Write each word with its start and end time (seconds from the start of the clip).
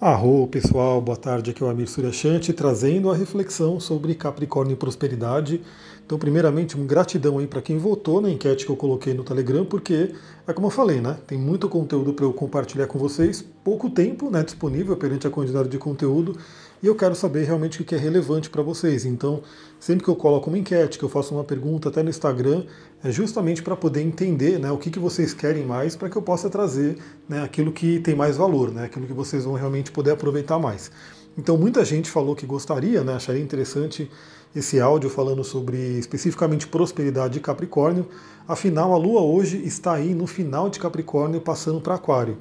Arro, 0.00 0.46
pessoal, 0.46 1.00
boa 1.00 1.16
tarde. 1.16 1.50
Aqui 1.50 1.60
é 1.60 1.66
o 1.66 1.68
Amir 1.68 1.88
Suryashanti 1.88 2.52
trazendo 2.52 3.10
a 3.10 3.16
reflexão 3.16 3.80
sobre 3.80 4.14
Capricórnio 4.14 4.74
e 4.74 4.76
prosperidade. 4.76 5.60
Então, 6.06 6.16
primeiramente, 6.16 6.76
uma 6.76 6.86
gratidão 6.86 7.38
aí 7.38 7.48
para 7.48 7.60
quem 7.60 7.78
votou 7.78 8.20
na 8.20 8.30
enquete 8.30 8.64
que 8.64 8.70
eu 8.70 8.76
coloquei 8.76 9.12
no 9.12 9.24
Telegram, 9.24 9.64
porque 9.64 10.14
é 10.46 10.52
como 10.52 10.68
eu 10.68 10.70
falei, 10.70 11.00
né? 11.00 11.16
Tem 11.26 11.36
muito 11.36 11.68
conteúdo 11.68 12.12
para 12.12 12.24
eu 12.24 12.32
compartilhar 12.32 12.86
com 12.86 12.96
vocês, 12.96 13.44
pouco 13.64 13.90
tempo 13.90 14.30
né, 14.30 14.44
disponível 14.44 14.96
perante 14.96 15.26
a 15.26 15.30
quantidade 15.30 15.68
de 15.68 15.78
conteúdo, 15.78 16.38
e 16.82 16.86
eu 16.86 16.94
quero 16.94 17.14
saber 17.14 17.44
realmente 17.44 17.82
o 17.82 17.84
que 17.84 17.94
é 17.94 17.98
relevante 17.98 18.48
para 18.48 18.62
vocês. 18.62 19.04
Então, 19.04 19.42
sempre 19.80 20.04
que 20.04 20.10
eu 20.10 20.16
coloco 20.16 20.48
uma 20.48 20.58
enquete, 20.58 20.98
que 20.98 21.04
eu 21.04 21.08
faço 21.08 21.34
uma 21.34 21.44
pergunta 21.44 21.88
até 21.88 22.02
no 22.02 22.10
Instagram, 22.10 22.64
é 23.02 23.10
justamente 23.10 23.62
para 23.62 23.76
poder 23.76 24.00
entender 24.00 24.58
né, 24.58 24.70
o 24.70 24.78
que, 24.78 24.90
que 24.90 24.98
vocês 24.98 25.34
querem 25.34 25.64
mais, 25.64 25.96
para 25.96 26.08
que 26.08 26.16
eu 26.16 26.22
possa 26.22 26.48
trazer 26.48 26.96
né, 27.28 27.42
aquilo 27.42 27.72
que 27.72 27.98
tem 28.00 28.14
mais 28.14 28.36
valor, 28.36 28.72
né, 28.72 28.84
aquilo 28.84 29.06
que 29.06 29.12
vocês 29.12 29.44
vão 29.44 29.54
realmente 29.54 29.90
poder 29.90 30.12
aproveitar 30.12 30.58
mais. 30.58 30.90
Então, 31.36 31.56
muita 31.56 31.84
gente 31.84 32.10
falou 32.10 32.34
que 32.34 32.46
gostaria, 32.46 33.02
né, 33.02 33.14
acharia 33.14 33.42
interessante 33.42 34.10
esse 34.54 34.80
áudio 34.80 35.10
falando 35.10 35.44
sobre 35.44 35.76
especificamente 35.98 36.66
prosperidade 36.66 37.34
de 37.34 37.40
Capricórnio. 37.40 38.06
Afinal, 38.46 38.92
a 38.92 38.96
Lua 38.96 39.20
hoje 39.20 39.58
está 39.64 39.92
aí 39.94 40.14
no 40.14 40.26
final 40.26 40.70
de 40.70 40.80
Capricórnio, 40.80 41.40
passando 41.40 41.80
para 41.80 41.94
Aquário. 41.94 42.38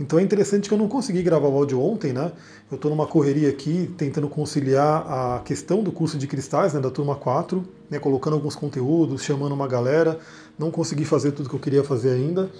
Então 0.00 0.18
é 0.18 0.22
interessante 0.22 0.68
que 0.68 0.74
eu 0.74 0.78
não 0.78 0.88
consegui 0.88 1.22
gravar 1.22 1.48
o 1.48 1.56
áudio 1.56 1.80
ontem, 1.80 2.12
né? 2.12 2.32
Eu 2.70 2.76
estou 2.76 2.90
numa 2.90 3.06
correria 3.06 3.48
aqui 3.48 3.92
tentando 3.96 4.28
conciliar 4.28 5.04
a 5.06 5.40
questão 5.44 5.82
do 5.82 5.92
curso 5.92 6.16
de 6.16 6.26
cristais, 6.26 6.72
né, 6.72 6.80
da 6.80 6.90
turma 6.90 7.14
4, 7.14 7.62
né, 7.90 7.98
colocando 7.98 8.34
alguns 8.34 8.56
conteúdos, 8.56 9.22
chamando 9.22 9.52
uma 9.52 9.68
galera. 9.68 10.18
Não 10.58 10.70
consegui 10.70 11.04
fazer 11.04 11.32
tudo 11.32 11.48
que 11.48 11.54
eu 11.54 11.60
queria 11.60 11.84
fazer 11.84 12.10
ainda. 12.10 12.50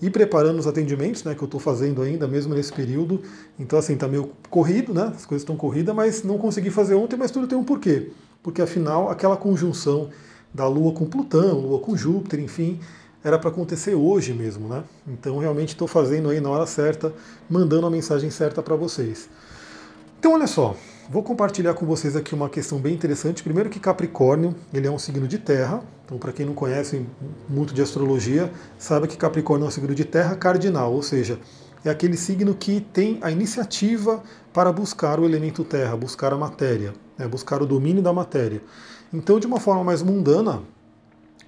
E 0.00 0.08
preparando 0.08 0.58
os 0.58 0.66
atendimentos, 0.66 1.24
né, 1.24 1.34
que 1.34 1.42
eu 1.42 1.46
estou 1.46 1.60
fazendo 1.60 2.02
ainda, 2.02 2.26
mesmo 2.26 2.54
nesse 2.54 2.72
período. 2.72 3.20
Então, 3.58 3.78
assim, 3.78 3.94
está 3.94 4.08
meio 4.08 4.30
corrido, 4.48 4.94
né? 4.94 5.12
As 5.14 5.26
coisas 5.26 5.42
estão 5.42 5.56
corridas, 5.56 5.94
mas 5.94 6.22
não 6.22 6.38
consegui 6.38 6.70
fazer 6.70 6.94
ontem, 6.94 7.16
mas 7.16 7.30
tudo 7.30 7.46
tem 7.46 7.58
um 7.58 7.64
porquê. 7.64 8.10
Porque 8.42 8.62
afinal, 8.62 9.10
aquela 9.10 9.36
conjunção 9.36 10.08
da 10.54 10.66
Lua 10.66 10.92
com 10.92 11.04
Plutão, 11.04 11.60
Lua 11.60 11.80
com 11.80 11.96
Júpiter, 11.96 12.40
enfim, 12.40 12.80
era 13.22 13.38
para 13.38 13.50
acontecer 13.50 13.94
hoje 13.94 14.32
mesmo, 14.32 14.68
né? 14.68 14.84
Então 15.06 15.38
realmente 15.38 15.70
estou 15.70 15.88
fazendo 15.88 16.30
aí 16.30 16.40
na 16.40 16.50
hora 16.50 16.66
certa, 16.66 17.12
mandando 17.48 17.86
a 17.86 17.90
mensagem 17.90 18.30
certa 18.30 18.62
para 18.62 18.76
vocês. 18.76 19.28
Então 20.18 20.34
olha 20.34 20.46
só, 20.46 20.76
vou 21.08 21.22
compartilhar 21.22 21.74
com 21.74 21.86
vocês 21.86 22.16
aqui 22.16 22.34
uma 22.34 22.48
questão 22.48 22.78
bem 22.78 22.94
interessante. 22.94 23.42
Primeiro 23.42 23.70
que 23.70 23.80
Capricórnio, 23.80 24.54
ele 24.72 24.86
é 24.86 24.90
um 24.90 24.98
signo 24.98 25.26
de 25.28 25.38
terra. 25.38 25.82
Então 26.04 26.18
para 26.18 26.32
quem 26.32 26.46
não 26.46 26.54
conhece 26.54 27.06
muito 27.48 27.74
de 27.74 27.82
astrologia, 27.82 28.50
sabe 28.78 29.06
que 29.06 29.16
Capricórnio 29.16 29.66
é 29.66 29.68
um 29.68 29.70
signo 29.70 29.94
de 29.94 30.04
terra 30.04 30.34
cardinal, 30.34 30.92
ou 30.92 31.02
seja, 31.02 31.38
é 31.84 31.90
aquele 31.90 32.16
signo 32.16 32.54
que 32.54 32.80
tem 32.80 33.18
a 33.20 33.30
iniciativa 33.30 34.22
para 34.52 34.72
buscar 34.72 35.20
o 35.20 35.24
elemento 35.24 35.62
terra, 35.64 35.96
buscar 35.96 36.32
a 36.32 36.36
matéria, 36.36 36.94
né, 37.16 37.28
buscar 37.28 37.62
o 37.62 37.66
domínio 37.66 38.02
da 38.02 38.12
matéria. 38.12 38.62
Então, 39.12 39.38
de 39.38 39.46
uma 39.46 39.60
forma 39.60 39.84
mais 39.84 40.02
mundana, 40.02 40.62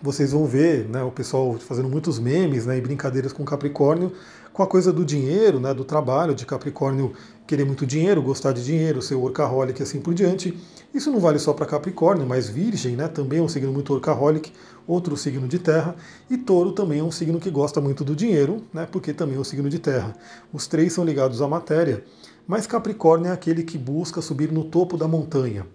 vocês 0.03 0.33
vão 0.33 0.47
ver 0.47 0.89
né, 0.89 1.03
o 1.03 1.11
pessoal 1.11 1.59
fazendo 1.59 1.89
muitos 1.89 2.19
memes 2.19 2.67
né, 2.67 2.79
e 2.79 2.81
brincadeiras 2.81 3.33
com 3.33 3.45
Capricórnio, 3.45 4.13
com 4.53 4.63
a 4.63 4.67
coisa 4.67 4.93
do 4.93 5.05
dinheiro, 5.05 5.61
né, 5.61 5.73
do 5.73 5.85
trabalho, 5.85 6.35
de 6.35 6.45
Capricórnio 6.45 7.13
querer 7.47 7.65
muito 7.65 7.87
dinheiro, 7.87 8.23
gostar 8.23 8.53
de 8.53 8.65
dinheiro, 8.65 9.03
ser 9.03 9.15
workaholic 9.15 9.81
e 9.81 9.83
assim 9.83 10.01
por 10.01 10.15
diante. 10.15 10.57
Isso 10.93 11.11
não 11.11 11.21
vale 11.21 11.39
só 11.39 11.53
para 11.53 11.67
Capricórnio, 11.67 12.27
mas 12.27 12.49
Virgem 12.49 12.97
né, 12.97 13.09
também 13.09 13.39
é 13.39 13.43
um 13.43 13.49
signo 13.49 13.73
muito 13.73 13.93
workaholic, 13.93 14.53
outro 14.87 15.17
signo 15.17 15.47
de 15.47 15.59
terra, 15.59 15.95
e 16.29 16.37
Touro 16.37 16.73
também 16.73 17.01
é 17.01 17.05
um 17.05 17.13
signo 17.13 17.39
que 17.39 17.51
gosta 17.51 17.81
muito 17.81 18.05
do 18.05 18.17
dinheiro, 18.17 18.65
né, 18.73 18.89
porque 18.91 19.13
também 19.13 19.37
é 19.37 19.39
um 19.41 19.45
signo 19.45 19.69
de 19.69 19.79
terra. 19.79 20.15
Os 20.53 20.67
três 20.67 20.93
são 20.93 21.05
ligados 21.05 21.43
à 21.43 21.49
matéria, 21.49 22.05
mas 22.47 22.67
Capricórnio 22.67 23.29
é 23.29 23.33
aquele 23.33 23.63
que 23.63 23.79
busca 23.79 24.21
subir 24.21 24.51
no 24.51 24.65
topo 24.65 24.97
da 24.97 25.07
montanha 25.07 25.67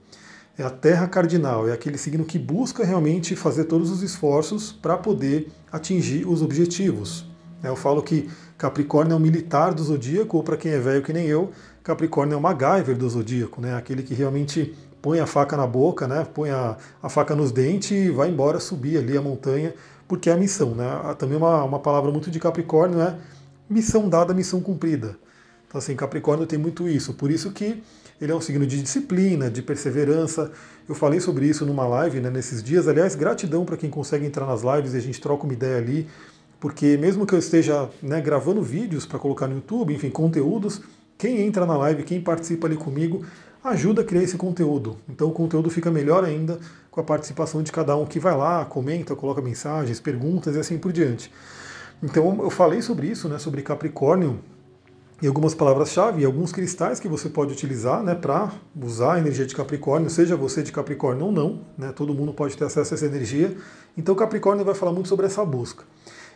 é 0.58 0.64
a 0.64 0.70
terra 0.70 1.08
cardinal, 1.08 1.68
é 1.68 1.74
aquele 1.74 1.98
signo 1.98 2.24
que 2.24 2.40
busca 2.40 2.84
realmente 2.84 3.36
fazer 3.36 3.66
todos 3.66 3.92
os 3.92 4.02
esforços 4.02 4.72
para 4.72 4.98
poder 4.98 5.52
atingir 5.72 6.28
os 6.28 6.42
objetivos. 6.42 7.26
É, 7.62 7.68
eu 7.68 7.76
falo 7.76 8.02
que 8.02 8.30
Capricórnio 8.58 9.14
é 9.14 9.18
o 9.18 9.20
militar 9.20 9.74
do 9.74 9.84
zodíaco, 9.84 10.38
ou 10.38 10.44
para 10.44 10.56
quem 10.56 10.72
é 10.72 10.80
velho 10.80 11.04
que 11.04 11.12
nem 11.12 11.26
eu, 11.26 11.52
Capricórnio 11.84 12.36
é 12.36 12.38
o 12.38 12.42
MacGyver 12.42 12.98
do 12.98 13.10
zodíaco, 13.10 13.60
né? 13.60 13.76
aquele 13.76 14.02
que 14.02 14.14
realmente 14.14 14.74
põe 15.02 15.20
a 15.20 15.28
faca 15.28 15.58
na 15.58 15.68
boca, 15.68 16.08
né? 16.08 16.26
põe 16.34 16.50
a, 16.50 16.78
a 17.04 17.10
faca 17.10 17.36
nos 17.36 17.52
dentes 17.52 17.92
e 17.92 18.10
vai 18.10 18.30
embora 18.30 18.60
subir 18.60 18.98
ali 18.98 19.18
a 19.18 19.22
montanha, 19.22 19.74
porque 20.08 20.30
é 20.30 20.34
a 20.34 20.38
missão. 20.38 20.74
Né? 20.74 20.86
Também 21.20 21.38
uma, 21.38 21.64
uma 21.64 21.80
palavra 21.80 22.12
muito 22.12 22.32
de 22.32 22.40
Capricórnio 22.40 23.02
é 23.02 23.16
missão 23.70 24.08
dada, 24.08 24.34
missão 24.34 24.62
cumprida. 24.62 25.18
Então, 25.68 25.80
assim, 25.80 25.96
Capricórnio 25.96 26.48
tem 26.48 26.58
muito 26.58 26.88
isso. 26.88 27.14
Por 27.14 27.30
isso 27.30 27.52
que 27.52 27.84
ele 28.20 28.32
é 28.32 28.36
um 28.36 28.42
signo 28.42 28.66
de 28.66 28.82
disciplina, 28.82 29.50
de 29.50 29.62
perseverança. 29.62 30.52
Eu 30.88 30.96
falei 30.96 31.20
sobre 31.20 31.46
isso 31.48 31.66
numa 31.66 31.86
live 31.88 32.22
né, 32.22 32.30
nesses 32.30 32.64
dias. 32.64 32.88
Aliás, 32.88 33.16
gratidão 33.16 33.66
para 33.66 33.76
quem 33.76 33.90
consegue 33.90 34.26
entrar 34.26 34.46
nas 34.46 34.62
lives 34.62 34.94
e 34.94 34.98
a 34.98 35.02
gente 35.02 35.20
troca 35.20 35.44
uma 35.44 35.54
ideia 35.54 35.78
ali. 35.78 36.08
Porque 36.60 36.98
mesmo 36.98 37.26
que 37.26 37.34
eu 37.34 37.40
esteja 37.40 37.90
né, 38.02 38.22
gravando 38.22 38.62
vídeos 38.62 39.06
para 39.06 39.20
colocar 39.20 39.48
no 39.48 39.56
YouTube, 39.56 39.94
enfim, 39.94 40.10
conteúdos, 40.10 40.82
quem 41.18 41.42
entra 41.42 41.66
na 41.66 41.78
live, 41.78 42.04
quem 42.04 42.22
participa 42.22 42.68
ali 42.68 42.78
comigo, 42.78 43.26
ajuda 43.64 44.02
a 44.02 44.06
criar 44.06 44.24
esse 44.24 44.38
conteúdo. 44.38 44.98
Então 45.10 45.28
o 45.28 45.32
conteúdo 45.32 45.70
fica 45.70 45.92
melhor 45.92 46.24
ainda 46.24 46.60
com 46.90 47.02
a 47.02 47.04
participação 47.04 47.62
de 47.62 47.72
cada 47.72 47.96
um 47.98 48.06
que 48.06 48.20
vai 48.20 48.36
lá, 48.36 48.64
comenta, 48.64 49.16
coloca 49.16 49.42
mensagens, 49.42 50.00
perguntas 50.00 50.56
e 50.56 50.60
assim 50.60 50.78
por 50.78 50.94
diante. 50.94 51.32
Então 52.02 52.42
eu 52.42 52.50
falei 52.50 52.82
sobre 52.82 53.08
isso, 53.08 53.28
né, 53.28 53.38
sobre 53.38 53.62
Capricórnio, 53.62 54.40
e 55.26 55.28
algumas 55.28 55.56
palavras-chave 55.56 56.22
e 56.22 56.26
alguns 56.26 56.52
cristais 56.52 57.00
que 57.00 57.08
você 57.08 57.28
pode 57.28 57.52
utilizar 57.52 58.04
né, 58.04 58.14
para 58.14 58.52
usar 58.80 59.16
a 59.16 59.18
energia 59.18 59.44
de 59.44 59.56
Capricórnio, 59.56 60.08
seja 60.08 60.36
você 60.36 60.62
de 60.62 60.72
Capricórnio 60.72 61.26
ou 61.26 61.32
não, 61.32 61.62
né, 61.76 61.92
todo 61.92 62.14
mundo 62.14 62.32
pode 62.32 62.56
ter 62.56 62.64
acesso 62.64 62.94
a 62.94 62.96
essa 62.96 63.08
energia. 63.08 63.58
Então 63.98 64.14
Capricórnio 64.14 64.64
vai 64.64 64.76
falar 64.76 64.92
muito 64.92 65.10
sobre 65.10 65.26
essa 65.26 65.44
busca. 65.44 65.84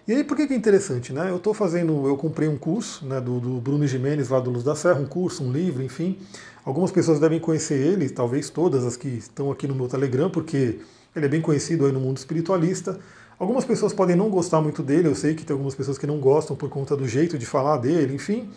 E 0.07 0.13
aí 0.13 0.23
por 0.23 0.35
que, 0.35 0.47
que 0.47 0.55
é 0.55 0.57
interessante? 0.57 1.13
Né? 1.13 1.29
Eu 1.29 1.35
estou 1.35 1.53
fazendo, 1.53 2.07
eu 2.07 2.17
comprei 2.17 2.50
um 2.50 2.57
curso 2.57 3.05
né, 3.05 3.22
do, 3.22 3.39
do 3.39 3.61
Bruno 3.61 3.85
Jimenez 3.85 4.29
lá 4.29 4.39
do 4.39 4.50
Luz 4.50 4.63
da 4.63 4.75
Serra, 4.75 5.00
um 5.00 5.06
curso, 5.06 5.44
um 5.44 5.51
livro, 5.51 5.83
enfim. 5.83 6.17
Algumas 6.66 6.91
pessoas 6.91 7.19
devem 7.19 7.39
conhecer 7.39 7.75
ele, 7.75 8.09
talvez 8.09 8.50
todas 8.50 8.83
as 8.83 8.97
que 8.97 9.07
estão 9.07 9.51
aqui 9.51 9.67
no 9.67 9.75
meu 9.75 9.88
Telegram, 9.88 10.31
porque 10.31 10.79
ele 11.16 11.27
é 11.27 11.29
bem 11.29 11.41
conhecido 11.41 11.85
aí 11.85 11.91
no 11.91 12.00
mundo 12.00 12.17
espiritualista. 12.17 13.00
Algumas 13.39 13.63
pessoas 13.63 13.94
podem 13.94 14.17
não 14.17 14.29
gostar 14.29 14.59
muito 14.59 14.83
dele, 14.83 15.07
eu 15.07 15.16
sei 15.16 15.33
que 15.33 15.45
tem 15.45 15.53
algumas 15.53 15.73
pessoas 15.73 15.97
que 15.97 16.05
não 16.05 16.19
gostam 16.19 16.57
por 16.57 16.67
conta 16.67 16.94
do 16.97 17.07
jeito 17.07 17.38
de 17.38 17.45
falar 17.45 17.77
dele, 17.77 18.13
enfim. 18.13 18.50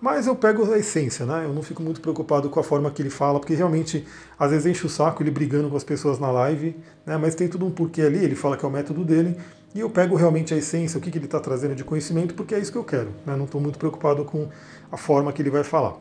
Mas 0.00 0.28
eu 0.28 0.36
pego 0.36 0.72
a 0.72 0.78
essência, 0.78 1.26
né? 1.26 1.44
Eu 1.44 1.52
não 1.52 1.60
fico 1.60 1.82
muito 1.82 2.00
preocupado 2.00 2.48
com 2.48 2.60
a 2.60 2.62
forma 2.62 2.88
que 2.88 3.02
ele 3.02 3.10
fala, 3.10 3.40
porque 3.40 3.52
realmente 3.52 4.06
às 4.38 4.52
vezes 4.52 4.66
enche 4.66 4.86
o 4.86 4.88
saco 4.88 5.24
ele 5.24 5.32
brigando 5.32 5.68
com 5.68 5.76
as 5.76 5.82
pessoas 5.82 6.20
na 6.20 6.30
live, 6.30 6.76
né? 7.04 7.16
Mas 7.16 7.34
tem 7.34 7.48
tudo 7.48 7.66
um 7.66 7.70
porquê 7.72 8.02
ali, 8.02 8.22
ele 8.22 8.36
fala 8.36 8.56
que 8.56 8.64
é 8.64 8.68
o 8.68 8.70
método 8.70 9.04
dele, 9.04 9.36
e 9.74 9.80
eu 9.80 9.90
pego 9.90 10.14
realmente 10.14 10.54
a 10.54 10.56
essência, 10.56 10.98
o 10.98 11.00
que, 11.00 11.10
que 11.10 11.18
ele 11.18 11.24
está 11.24 11.40
trazendo 11.40 11.74
de 11.74 11.82
conhecimento, 11.82 12.32
porque 12.34 12.54
é 12.54 12.60
isso 12.60 12.70
que 12.70 12.78
eu 12.78 12.84
quero, 12.84 13.08
né? 13.26 13.34
Não 13.34 13.44
estou 13.44 13.60
muito 13.60 13.76
preocupado 13.76 14.24
com 14.24 14.48
a 14.92 14.96
forma 14.96 15.32
que 15.32 15.42
ele 15.42 15.50
vai 15.50 15.64
falar. 15.64 15.96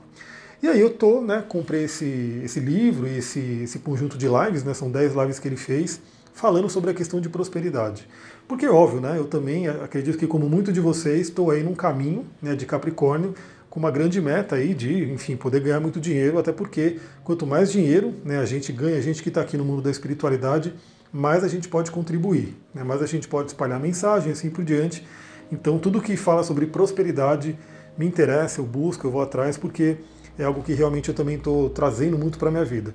E 0.62 0.68
aí 0.68 0.80
eu 0.80 0.92
tô, 0.92 1.22
né, 1.22 1.44
comprei 1.48 1.86
esse, 1.86 2.40
esse 2.44 2.60
livro 2.60 3.08
e 3.08 3.18
esse, 3.18 3.40
esse 3.64 3.80
conjunto 3.80 4.16
de 4.16 4.28
lives, 4.28 4.64
né? 4.64 4.76
São 4.76 4.92
10 4.92 5.16
lives 5.16 5.40
que 5.40 5.48
ele 5.48 5.58
fez 5.58 6.00
falando 6.38 6.70
sobre 6.70 6.92
a 6.92 6.94
questão 6.94 7.20
de 7.20 7.28
prosperidade. 7.28 8.08
Porque, 8.48 8.68
óbvio, 8.68 9.02
né, 9.02 9.16
eu 9.18 9.26
também 9.26 9.68
acredito 9.68 10.20
que, 10.20 10.28
como 10.28 10.48
muito 10.48 10.72
de 10.72 10.80
vocês, 10.80 11.28
estou 11.28 11.50
aí 11.50 11.64
num 11.64 11.74
caminho 11.74 12.26
né, 12.40 12.56
de 12.56 12.64
Capricórnio 12.64 13.34
com 13.72 13.80
uma 13.80 13.90
grande 13.90 14.22
meta 14.22 14.56
aí 14.56 14.74
de, 14.76 15.12
enfim, 15.12 15.36
poder 15.36 15.62
ganhar 15.62 15.80
muito 15.80 16.00
dinheiro, 16.00 16.38
até 16.38 16.54
porque 16.54 17.00
quanto 17.24 17.46
mais 17.48 17.72
dinheiro 17.72 18.14
né, 18.24 18.38
a 18.38 18.46
gente 18.46 18.72
ganha, 18.72 18.98
a 18.98 19.02
gente 19.02 19.24
que 19.24 19.30
está 19.30 19.42
aqui 19.42 19.58
no 19.58 19.66
mundo 19.66 19.82
da 19.82 19.90
espiritualidade, 19.90 20.74
mais 21.12 21.44
a 21.44 21.48
gente 21.48 21.68
pode 21.68 21.90
contribuir, 21.90 22.56
né, 22.72 22.84
mais 22.84 23.02
a 23.02 23.08
gente 23.08 23.28
pode 23.28 23.48
espalhar 23.48 23.80
mensagem, 23.80 24.32
assim 24.32 24.52
por 24.52 24.64
diante. 24.64 25.06
Então, 25.52 25.80
tudo 25.80 26.00
que 26.00 26.16
fala 26.16 26.44
sobre 26.44 26.68
prosperidade 26.68 27.58
me 27.98 28.06
interessa, 28.06 28.62
eu 28.62 28.66
busco, 28.66 29.08
eu 29.08 29.12
vou 29.12 29.24
atrás, 29.24 29.58
porque 29.58 29.98
é 30.38 30.44
algo 30.44 30.62
que 30.62 30.74
realmente 30.74 31.10
eu 31.10 31.16
também 31.16 31.36
estou 31.36 31.68
trazendo 31.72 32.16
muito 32.16 32.38
para 32.38 32.50
a 32.50 32.52
minha 32.52 32.66
vida. 32.66 32.94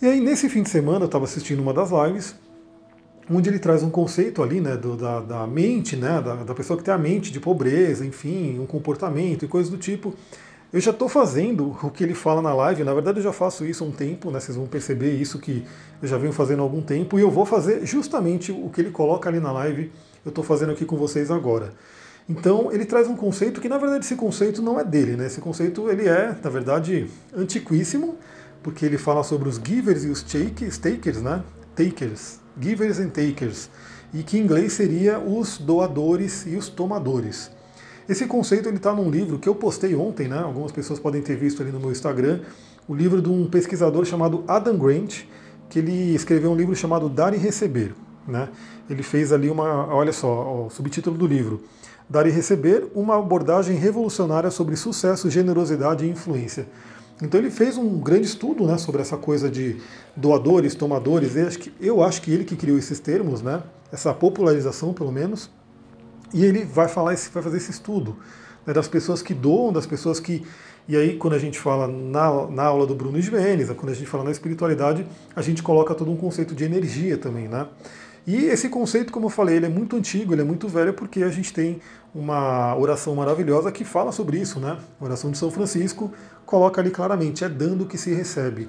E 0.00 0.06
aí, 0.06 0.20
nesse 0.20 0.48
fim 0.48 0.62
de 0.62 0.70
semana, 0.70 1.00
eu 1.00 1.06
estava 1.06 1.24
assistindo 1.24 1.60
uma 1.60 1.74
das 1.74 1.90
lives, 1.90 2.36
onde 3.28 3.50
ele 3.50 3.58
traz 3.58 3.82
um 3.82 3.90
conceito 3.90 4.44
ali, 4.44 4.60
né, 4.60 4.76
do, 4.76 4.96
da, 4.96 5.18
da, 5.18 5.44
mente, 5.44 5.96
né, 5.96 6.22
da, 6.22 6.36
da, 6.36 6.54
pessoa 6.54 6.78
que 6.78 6.84
tem 6.84 6.94
a 6.94 6.98
mente 6.98 7.32
de 7.32 7.40
pobreza, 7.40 8.06
enfim, 8.06 8.60
um 8.60 8.66
comportamento 8.66 9.44
e 9.44 9.48
coisas 9.48 9.68
do 9.68 9.76
tipo. 9.76 10.14
Eu 10.72 10.80
já 10.80 10.92
estou 10.92 11.08
fazendo 11.08 11.76
o 11.82 11.90
que 11.90 12.04
ele 12.04 12.14
fala 12.14 12.40
na 12.40 12.54
live, 12.54 12.84
na 12.84 12.94
verdade 12.94 13.18
eu 13.18 13.24
já 13.24 13.32
faço 13.32 13.66
isso 13.66 13.82
há 13.82 13.86
um 13.88 13.90
tempo, 13.90 14.30
né, 14.30 14.38
vocês 14.38 14.56
vão 14.56 14.68
perceber 14.68 15.16
isso 15.16 15.40
que 15.40 15.64
eu 16.00 16.06
já 16.06 16.16
venho 16.16 16.32
fazendo 16.32 16.60
há 16.60 16.62
algum 16.62 16.80
tempo, 16.80 17.18
e 17.18 17.22
eu 17.22 17.30
vou 17.30 17.44
fazer 17.44 17.84
justamente 17.84 18.52
o 18.52 18.70
que 18.70 18.80
ele 18.80 18.92
coloca 18.92 19.28
ali 19.28 19.40
na 19.40 19.50
live, 19.50 19.90
eu 20.24 20.28
estou 20.28 20.44
fazendo 20.44 20.70
aqui 20.70 20.84
com 20.84 20.96
vocês 20.96 21.28
agora. 21.28 21.72
Então 22.28 22.70
ele 22.70 22.84
traz 22.84 23.08
um 23.08 23.16
conceito 23.16 23.60
que 23.60 23.68
na 23.68 23.78
verdade 23.78 24.04
esse 24.04 24.14
conceito 24.14 24.62
não 24.62 24.78
é 24.78 24.84
dele, 24.84 25.16
né? 25.16 25.26
Esse 25.26 25.40
conceito 25.40 25.88
ele 25.90 26.06
é, 26.06 26.36
na 26.44 26.50
verdade, 26.50 27.10
antiquíssimo, 27.34 28.16
porque 28.68 28.84
ele 28.84 28.98
fala 28.98 29.24
sobre 29.24 29.48
os 29.48 29.56
givers 29.56 30.04
e 30.04 30.08
os 30.10 30.22
takers, 30.22 31.22
né? 31.22 31.42
Takers, 31.74 32.38
givers 32.60 33.00
and 33.00 33.08
takers, 33.08 33.70
e 34.12 34.22
que 34.22 34.36
em 34.36 34.42
inglês 34.42 34.74
seria 34.74 35.18
os 35.18 35.56
doadores 35.56 36.44
e 36.46 36.54
os 36.54 36.68
tomadores. 36.68 37.50
Esse 38.06 38.26
conceito 38.26 38.68
ele 38.68 38.76
está 38.76 38.92
num 38.92 39.10
livro 39.10 39.38
que 39.38 39.48
eu 39.48 39.54
postei 39.54 39.94
ontem, 39.94 40.28
né? 40.28 40.38
Algumas 40.38 40.70
pessoas 40.70 41.00
podem 41.00 41.22
ter 41.22 41.34
visto 41.34 41.62
ali 41.62 41.72
no 41.72 41.80
meu 41.80 41.90
Instagram, 41.90 42.40
o 42.86 42.94
livro 42.94 43.22
de 43.22 43.30
um 43.30 43.46
pesquisador 43.46 44.04
chamado 44.04 44.44
Adam 44.46 44.76
Grant, 44.76 45.22
que 45.70 45.78
ele 45.78 46.14
escreveu 46.14 46.50
um 46.50 46.54
livro 46.54 46.76
chamado 46.76 47.08
Dar 47.08 47.32
e 47.32 47.38
Receber. 47.38 47.94
Né? 48.26 48.50
Ele 48.90 49.02
fez 49.02 49.32
ali 49.32 49.48
uma, 49.48 49.86
olha 49.94 50.12
só, 50.12 50.66
o 50.66 50.68
subtítulo 50.68 51.16
do 51.16 51.26
livro, 51.26 51.62
Dar 52.06 52.26
e 52.26 52.30
Receber, 52.30 52.86
uma 52.94 53.18
abordagem 53.18 53.78
revolucionária 53.78 54.50
sobre 54.50 54.76
sucesso, 54.76 55.30
generosidade 55.30 56.04
e 56.04 56.10
influência. 56.10 56.66
Então 57.22 57.40
ele 57.40 57.50
fez 57.50 57.76
um 57.76 57.98
grande 57.98 58.26
estudo 58.26 58.66
né, 58.66 58.78
sobre 58.78 59.02
essa 59.02 59.16
coisa 59.16 59.50
de 59.50 59.76
doadores, 60.14 60.74
tomadores. 60.74 61.34
Eu 61.34 61.46
acho, 61.46 61.58
que, 61.58 61.72
eu 61.80 62.02
acho 62.02 62.22
que 62.22 62.32
ele 62.32 62.44
que 62.44 62.56
criou 62.56 62.78
esses 62.78 63.00
termos, 63.00 63.42
né, 63.42 63.62
essa 63.92 64.14
popularização 64.14 64.92
pelo 64.92 65.10
menos. 65.10 65.50
E 66.32 66.44
ele 66.44 66.64
vai 66.64 66.88
falar, 66.88 67.14
vai 67.14 67.42
fazer 67.42 67.56
esse 67.56 67.70
estudo 67.70 68.16
né, 68.66 68.72
das 68.72 68.86
pessoas 68.86 69.22
que 69.22 69.34
doam, 69.34 69.72
das 69.72 69.86
pessoas 69.86 70.20
que. 70.20 70.44
E 70.86 70.96
aí, 70.96 71.16
quando 71.16 71.34
a 71.34 71.38
gente 71.38 71.58
fala 71.58 71.86
na, 71.86 72.46
na 72.46 72.64
aula 72.64 72.86
do 72.86 72.94
Bruno 72.94 73.20
de 73.20 73.30
Vênis, 73.30 73.68
quando 73.70 73.90
a 73.90 73.94
gente 73.94 74.06
fala 74.06 74.24
na 74.24 74.30
espiritualidade, 74.30 75.06
a 75.36 75.42
gente 75.42 75.62
coloca 75.62 75.94
todo 75.94 76.10
um 76.10 76.16
conceito 76.16 76.54
de 76.54 76.64
energia 76.64 77.18
também, 77.18 77.46
né? 77.46 77.66
E 78.28 78.44
esse 78.44 78.68
conceito, 78.68 79.10
como 79.10 79.24
eu 79.24 79.30
falei, 79.30 79.56
ele 79.56 79.64
é 79.64 79.70
muito 79.70 79.96
antigo, 79.96 80.34
ele 80.34 80.42
é 80.42 80.44
muito 80.44 80.68
velho, 80.68 80.92
porque 80.92 81.22
a 81.22 81.30
gente 81.30 81.50
tem 81.50 81.80
uma 82.14 82.76
oração 82.76 83.14
maravilhosa 83.14 83.72
que 83.72 83.86
fala 83.86 84.12
sobre 84.12 84.38
isso, 84.38 84.60
né? 84.60 84.76
A 85.00 85.04
oração 85.06 85.30
de 85.30 85.38
São 85.38 85.50
Francisco 85.50 86.12
coloca 86.44 86.78
ali 86.78 86.90
claramente, 86.90 87.42
é 87.42 87.48
dando 87.48 87.86
que 87.86 87.96
se 87.96 88.12
recebe. 88.12 88.68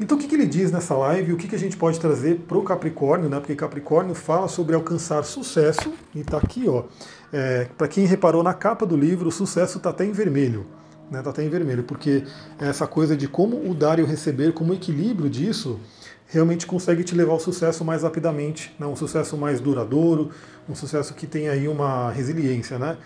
Então 0.00 0.16
o 0.16 0.20
que, 0.20 0.26
que 0.26 0.34
ele 0.34 0.46
diz 0.46 0.72
nessa 0.72 0.96
live, 0.96 1.34
o 1.34 1.36
que, 1.36 1.46
que 1.46 1.54
a 1.54 1.58
gente 1.58 1.76
pode 1.76 2.00
trazer 2.00 2.36
para 2.48 2.56
o 2.56 2.62
Capricórnio, 2.62 3.28
né? 3.28 3.38
Porque 3.38 3.54
Capricórnio 3.54 4.14
fala 4.14 4.48
sobre 4.48 4.74
alcançar 4.74 5.22
sucesso, 5.22 5.92
e 6.14 6.20
está 6.20 6.38
aqui, 6.38 6.66
ó. 6.66 6.84
É, 7.30 7.68
para 7.76 7.88
quem 7.88 8.06
reparou 8.06 8.42
na 8.42 8.54
capa 8.54 8.86
do 8.86 8.96
livro, 8.96 9.28
o 9.28 9.32
sucesso 9.32 9.76
está 9.76 9.90
até 9.90 10.06
em 10.06 10.12
vermelho. 10.12 10.64
Né? 11.10 11.20
Tá 11.20 11.28
até 11.28 11.44
em 11.44 11.50
vermelho, 11.50 11.82
porque 11.82 12.24
essa 12.58 12.86
coisa 12.86 13.14
de 13.14 13.28
como 13.28 13.70
o 13.70 13.74
dar 13.74 13.98
e 13.98 14.02
o 14.02 14.06
receber, 14.06 14.54
como 14.54 14.72
o 14.72 14.74
equilíbrio 14.74 15.28
disso, 15.28 15.78
realmente 16.28 16.66
consegue 16.66 17.02
te 17.02 17.14
levar 17.14 17.32
ao 17.32 17.40
sucesso 17.40 17.84
mais 17.84 18.02
rapidamente, 18.02 18.74
né? 18.78 18.86
um 18.86 18.94
sucesso 18.94 19.36
mais 19.36 19.60
duradouro, 19.60 20.30
um 20.68 20.74
sucesso 20.74 21.14
que 21.14 21.26
tem 21.26 21.48
aí 21.48 21.66
uma 21.66 22.10
resiliência. 22.10 22.78
Né? 22.78 22.96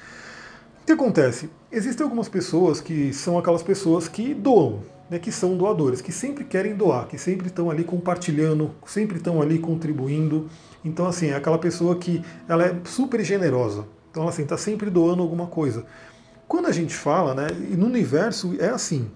O 0.83 0.85
que 0.87 0.93
acontece? 0.93 1.49
Existem 1.71 2.03
algumas 2.03 2.29
pessoas 2.29 2.81
que 2.81 3.13
são 3.13 3.39
aquelas 3.39 3.63
pessoas 3.63 4.09
que 4.09 4.35
doam, 4.35 4.81
né, 5.09 5.19
que 5.19 5.31
são 5.31 5.57
doadores, 5.57 6.01
que 6.01 6.11
sempre 6.11 6.45
querem 6.45 6.75
doar, 6.75 7.07
que 7.07 7.17
sempre 7.17 7.47
estão 7.47 7.71
ali 7.71 7.85
compartilhando, 7.85 8.73
sempre 8.85 9.19
estão 9.19 9.41
ali 9.41 9.59
contribuindo. 9.59 10.51
Então, 10.85 11.07
assim, 11.07 11.29
é 11.29 11.37
aquela 11.37 11.59
pessoa 11.59 11.97
que 11.97 12.23
ela 12.49 12.65
é 12.65 12.77
super 12.85 13.23
generosa. 13.23 13.87
Então, 14.11 14.27
assim, 14.27 14.43
está 14.43 14.57
sempre 14.57 14.91
doando 14.91 15.23
alguma 15.23 15.47
coisa. 15.47 15.87
Quando 16.49 16.67
a 16.67 16.73
gente 16.73 16.95
fala, 16.95 17.35
né, 17.35 17.47
no 17.71 17.87
universo 17.87 18.57
é 18.59 18.69
assim, 18.69 19.09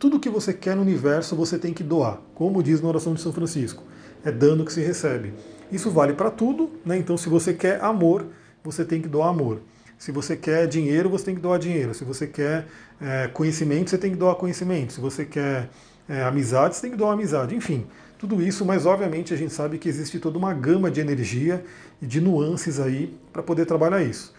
tudo 0.00 0.18
que 0.18 0.30
você 0.30 0.54
quer 0.54 0.74
no 0.74 0.80
universo 0.80 1.36
você 1.36 1.58
tem 1.58 1.74
que 1.74 1.84
doar, 1.84 2.18
como 2.34 2.62
diz 2.62 2.80
na 2.80 2.88
oração 2.88 3.12
de 3.12 3.20
São 3.20 3.34
Francisco. 3.34 3.84
É 4.24 4.32
dando 4.32 4.64
que 4.64 4.72
se 4.72 4.80
recebe. 4.80 5.34
Isso 5.70 5.90
vale 5.90 6.14
para 6.14 6.30
tudo, 6.30 6.70
né? 6.86 6.96
Então, 6.96 7.18
se 7.18 7.28
você 7.28 7.52
quer 7.52 7.84
amor, 7.84 8.26
você 8.64 8.82
tem 8.82 9.02
que 9.02 9.08
doar 9.08 9.28
amor. 9.28 9.60
Se 9.98 10.10
você 10.10 10.34
quer 10.34 10.66
dinheiro, 10.66 11.10
você 11.10 11.26
tem 11.26 11.34
que 11.34 11.40
doar 11.40 11.58
dinheiro. 11.58 11.92
Se 11.92 12.02
você 12.02 12.26
quer 12.26 12.66
é, 12.98 13.28
conhecimento, 13.28 13.90
você 13.90 13.98
tem 13.98 14.10
que 14.10 14.16
doar 14.16 14.36
conhecimento. 14.36 14.94
Se 14.94 15.00
você 15.00 15.26
quer 15.26 15.68
é, 16.08 16.22
amizade, 16.22 16.76
você 16.76 16.80
tem 16.80 16.90
que 16.92 16.96
doar 16.96 17.12
amizade. 17.12 17.54
Enfim, 17.54 17.86
tudo 18.18 18.40
isso, 18.40 18.64
mas 18.64 18.86
obviamente 18.86 19.34
a 19.34 19.36
gente 19.36 19.52
sabe 19.52 19.76
que 19.76 19.88
existe 19.88 20.18
toda 20.18 20.38
uma 20.38 20.54
gama 20.54 20.90
de 20.90 21.02
energia 21.02 21.62
e 22.00 22.06
de 22.06 22.22
nuances 22.22 22.80
aí 22.80 23.14
para 23.30 23.42
poder 23.42 23.66
trabalhar 23.66 24.02
isso. 24.02 24.32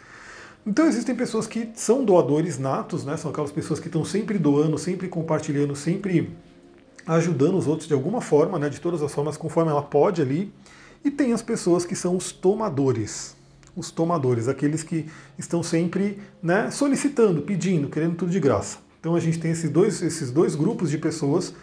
Então 0.66 0.86
existem 0.86 1.16
pessoas 1.16 1.48
que 1.48 1.70
são 1.74 2.06
doadores 2.06 2.60
natos, 2.60 3.04
né? 3.04 3.18
são 3.18 3.32
aquelas 3.32 3.52
pessoas 3.52 3.80
que 3.80 3.88
estão 3.88 4.06
sempre 4.06 4.38
doando, 4.38 4.78
sempre 4.78 5.08
compartilhando, 5.08 5.76
sempre 5.76 6.32
ajudando 7.06 7.58
os 7.58 7.68
outros 7.68 7.88
de 7.88 7.94
alguma 7.94 8.22
forma, 8.22 8.60
né? 8.60 8.70
de 8.70 8.80
todas 8.80 9.02
as 9.02 9.12
formas, 9.12 9.38
conforme 9.38 9.72
ela 9.72 9.82
pode 9.82 10.22
ali. 10.22 10.54
E 11.04 11.10
tem 11.10 11.34
as 11.34 11.42
pessoas 11.42 11.84
que 11.84 11.96
são 11.96 12.16
os 12.16 12.32
tomadores. 12.32 13.36
Os 13.76 13.90
tomadores, 13.90 14.48
aqueles 14.48 14.84
que 14.84 15.08
estão 15.38 15.64
sempre 15.64 16.20
né, 16.44 16.70
solicitando, 16.70 17.42
pedindo, 17.42 17.90
querendo 17.90 18.16
tudo 18.16 18.32
de 18.32 18.40
graça. 18.40 18.78
Então 19.00 19.16
a 19.16 19.20
gente 19.20 19.40
tem 19.40 19.50
esses 19.52 19.70
dois, 19.70 20.02
esses 20.04 20.30
dois 20.30 20.54
grupos 20.54 20.92
de 20.92 20.98
pessoas, 20.98 21.56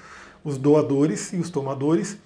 os 0.42 0.58
doadores 0.58 1.32
e 1.32 1.36
os 1.36 1.50
tomadores. 1.50 2.16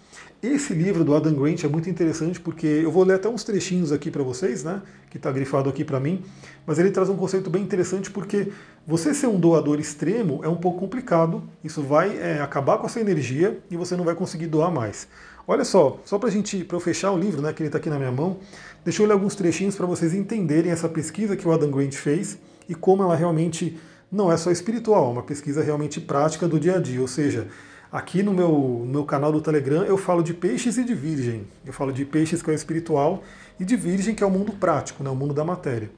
Esse 0.43 0.75
livro 0.75 1.05
do 1.05 1.15
Adam 1.15 1.33
Grant 1.35 1.62
é 1.62 1.69
muito 1.69 1.89
interessante 1.89 2.41
porque 2.41 2.67
eu 2.67 2.91
vou 2.91 3.05
ler 3.05 3.15
até 3.15 3.29
uns 3.29 3.44
trechinhos 3.44 3.93
aqui 3.93 4.11
para 4.11 4.25
vocês, 4.25 4.65
né? 4.65 4.83
Que 5.09 5.17
está 5.17 5.31
grifado 5.31 5.71
aqui 5.71 5.85
para 5.85 6.00
mim, 6.00 6.25
mas 6.67 6.81
ele 6.81 6.91
traz 6.91 7.09
um 7.09 7.17
conceito 7.17 7.49
bem 7.49 7.62
interessante 7.62 8.11
porque 8.11 8.49
você 8.85 9.15
ser 9.15 9.29
um 9.29 9.39
doador 9.39 9.79
extremo 9.79 10.41
é 10.43 10.49
um 10.49 10.56
pouco 10.56 10.81
complicado. 10.81 11.44
Isso 11.62 11.81
vai 11.81 12.19
é, 12.19 12.41
acabar 12.41 12.79
com 12.79 12.87
a 12.87 12.89
sua 12.89 13.00
energia 13.00 13.56
e 13.71 13.77
você 13.77 13.94
não 13.94 14.05
vai 14.05 14.17
conseguir 14.17 14.49
doar 14.49 14.73
mais. 14.73 15.06
Olha 15.47 15.65
só, 15.65 16.00
só 16.05 16.19
para 16.19 16.29
gente, 16.29 16.65
para 16.65 16.77
eu 16.77 16.81
fechar 16.81 17.12
o 17.12 17.17
livro, 17.17 17.41
né? 17.41 17.53
Que 17.53 17.62
ele 17.62 17.69
está 17.69 17.79
aqui 17.79 17.89
na 17.89 17.97
minha 17.97 18.11
mão, 18.11 18.39
deixa 18.85 19.00
eu 19.00 19.06
ler 19.06 19.12
alguns 19.12 19.37
trechinhos 19.37 19.77
para 19.77 19.87
vocês 19.87 20.12
entenderem 20.12 20.73
essa 20.73 20.89
pesquisa 20.89 21.37
que 21.37 21.47
o 21.47 21.53
Adam 21.53 21.71
Grant 21.71 21.94
fez 21.94 22.37
e 22.69 22.75
como 22.75 23.05
ela 23.05 23.15
realmente 23.15 23.79
não 24.11 24.31
é 24.31 24.37
só 24.37 24.50
espiritual, 24.50 25.06
é 25.06 25.12
uma 25.12 25.23
pesquisa 25.23 25.62
realmente 25.62 26.00
prática 26.00 26.49
do 26.49 26.59
dia 26.59 26.79
a 26.79 26.81
dia, 26.81 27.00
ou 27.00 27.09
seja, 27.09 27.47
Aqui 27.93 28.23
no 28.23 28.33
meu, 28.33 28.49
no 28.49 28.87
meu 28.87 29.05
canal 29.05 29.31
do 29.31 29.43
Telegram 29.43 29.85
eu 29.85 29.99
falo 29.99 30.23
de 30.23 30.33
peixes 30.33 30.79
e 30.79 30.85
de 30.85 30.94
virgem. 30.94 31.44
Eu 31.62 31.75
falo 31.75 31.93
de 31.93 32.06
peixes 32.06 32.41
que 32.41 32.49
é 32.49 32.55
o 32.55 32.56
espiritual 32.56 33.23
e 33.61 33.67
de 33.67 33.77
virgem 33.77 34.15
que 34.15 34.25
é 34.25 34.27
o 34.27 34.31
mundo 34.31 34.53
prático, 34.53 35.05
né, 35.05 35.11
o 35.11 35.15
mundo 35.15 35.35
da 35.35 35.44
matéria. 35.44 35.91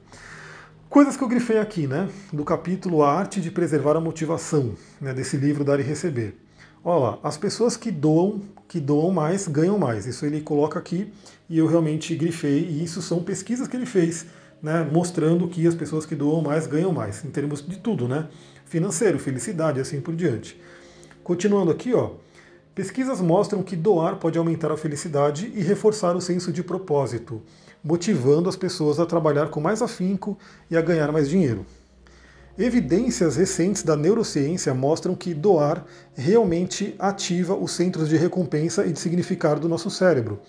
Coisas 0.89 1.15
que 1.15 1.23
eu 1.23 1.27
grifei 1.29 1.57
aqui, 1.57 1.87
né? 1.87 2.09
Do 2.33 2.43
capítulo 2.43 3.01
A 3.01 3.13
Arte 3.13 3.39
de 3.39 3.49
Preservar 3.49 3.95
a 3.95 4.01
Motivação, 4.01 4.73
né, 4.99 5.13
desse 5.13 5.37
livro 5.37 5.63
Dar 5.63 5.79
e 5.79 5.83
Receber. 5.83 6.35
Olha 6.83 6.99
lá, 6.99 7.19
as 7.23 7.37
pessoas 7.37 7.77
que 7.77 7.89
doam, 7.91 8.41
que 8.67 8.81
doam 8.81 9.11
mais, 9.11 9.47
ganham 9.47 9.79
mais. 9.79 10.05
Isso 10.05 10.25
ele 10.25 10.41
coloca 10.41 10.77
aqui 10.77 11.13
e 11.49 11.57
eu 11.57 11.65
realmente 11.65 12.13
grifei, 12.13 12.59
e 12.59 12.83
isso 12.83 13.01
são 13.01 13.23
pesquisas 13.23 13.69
que 13.69 13.77
ele 13.77 13.85
fez, 13.85 14.25
né, 14.61 14.85
mostrando 14.91 15.47
que 15.47 15.65
as 15.65 15.73
pessoas 15.73 16.05
que 16.05 16.13
doam 16.13 16.41
mais 16.41 16.67
ganham 16.67 16.91
mais, 16.91 17.23
em 17.23 17.29
termos 17.29 17.65
de 17.65 17.77
tudo, 17.77 18.05
né? 18.05 18.27
Financeiro, 18.65 19.17
felicidade, 19.17 19.79
assim 19.79 20.01
por 20.01 20.13
diante. 20.13 20.59
Continuando 21.25 21.71
aqui, 21.71 21.91
ó, 21.91 22.11
pesquisas 22.75 23.19
mostram 23.19 23.63
que 23.63 23.75
doar 23.75 24.17
pode 24.17 24.37
aumentar 24.37 24.71
a 24.71 24.77
felicidade 24.77 25.51
e 25.55 25.63
reforçar 25.63 26.15
o 26.15 26.21
senso 26.21 26.53
de 26.53 26.61
propósito, 26.61 27.41
motivando 27.83 28.47
as 28.47 28.55
pessoas 28.55 28.99
a 28.99 29.07
trabalhar 29.07 29.49
com 29.49 29.59
mais 29.59 29.81
afinco 29.81 30.37
e 30.69 30.77
a 30.77 30.81
ganhar 30.83 31.11
mais 31.11 31.27
dinheiro. 31.27 31.65
Evidências 32.55 33.37
recentes 33.37 33.81
da 33.81 33.95
neurociência 33.95 34.71
mostram 34.75 35.15
que 35.15 35.33
doar 35.33 35.83
realmente 36.13 36.93
ativa 36.99 37.55
os 37.55 37.71
centros 37.71 38.07
de 38.07 38.17
recompensa 38.17 38.85
e 38.85 38.93
de 38.93 38.99
significado 38.99 39.59
do 39.59 39.67
nosso 39.67 39.89
cérebro, 39.89 40.39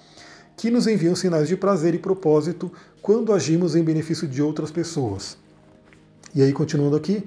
que 0.59 0.71
nos 0.71 0.87
enviam 0.87 1.17
sinais 1.17 1.49
de 1.49 1.57
prazer 1.57 1.95
e 1.95 1.99
propósito 1.99 2.71
quando 3.01 3.33
agimos 3.33 3.75
em 3.75 3.83
benefício 3.83 4.29
de 4.29 4.43
outras 4.43 4.71
pessoas. 4.71 5.39
E 6.35 6.43
aí, 6.43 6.53
continuando 6.53 6.97
aqui, 6.97 7.25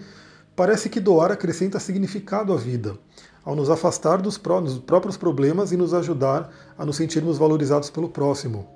parece 0.56 0.88
que 0.88 1.00
doar 1.00 1.32
acrescenta 1.32 1.80
significado 1.80 2.54
à 2.54 2.56
vida 2.56 2.96
ao 3.50 3.56
nos 3.56 3.72
afastar 3.72 4.22
dos 4.22 4.38
próprios 4.38 5.18
problemas 5.18 5.72
e 5.72 5.78
nos 5.78 5.92
ajudar 5.92 6.54
a 6.78 6.86
nos 6.86 6.98
sentirmos 6.98 7.40
valorizados 7.40 7.90
pelo 7.90 8.08
próximo. 8.08 8.68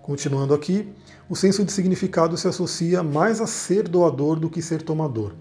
Continuando 0.00 0.54
aqui, 0.54 0.88
o 1.28 1.34
senso 1.34 1.64
de 1.64 1.72
significado 1.72 2.36
se 2.36 2.46
associa 2.46 3.02
mais 3.02 3.40
a 3.40 3.48
ser 3.48 3.88
doador 3.88 4.38
do 4.38 4.48
que 4.48 4.62
ser 4.62 4.80
tomador. 4.80 5.32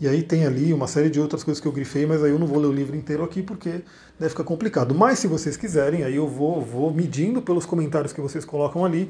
E 0.00 0.08
aí 0.08 0.24
tem 0.24 0.44
ali 0.44 0.72
uma 0.72 0.88
série 0.88 1.08
de 1.08 1.20
outras 1.20 1.44
coisas 1.44 1.60
que 1.60 1.68
eu 1.68 1.72
grifei, 1.72 2.04
mas 2.04 2.22
aí 2.24 2.32
eu 2.32 2.38
não 2.38 2.48
vou 2.48 2.58
ler 2.58 2.66
o 2.66 2.72
livro 2.72 2.96
inteiro 2.96 3.22
aqui 3.22 3.44
porque 3.44 3.82
deve 4.18 4.30
ficar 4.30 4.42
complicado. 4.42 4.92
Mas 4.92 5.20
se 5.20 5.28
vocês 5.28 5.56
quiserem, 5.56 6.02
aí 6.02 6.16
eu 6.16 6.26
vou, 6.26 6.60
vou 6.60 6.92
medindo 6.92 7.40
pelos 7.40 7.64
comentários 7.64 8.12
que 8.12 8.20
vocês 8.20 8.44
colocam 8.44 8.84
ali. 8.84 9.08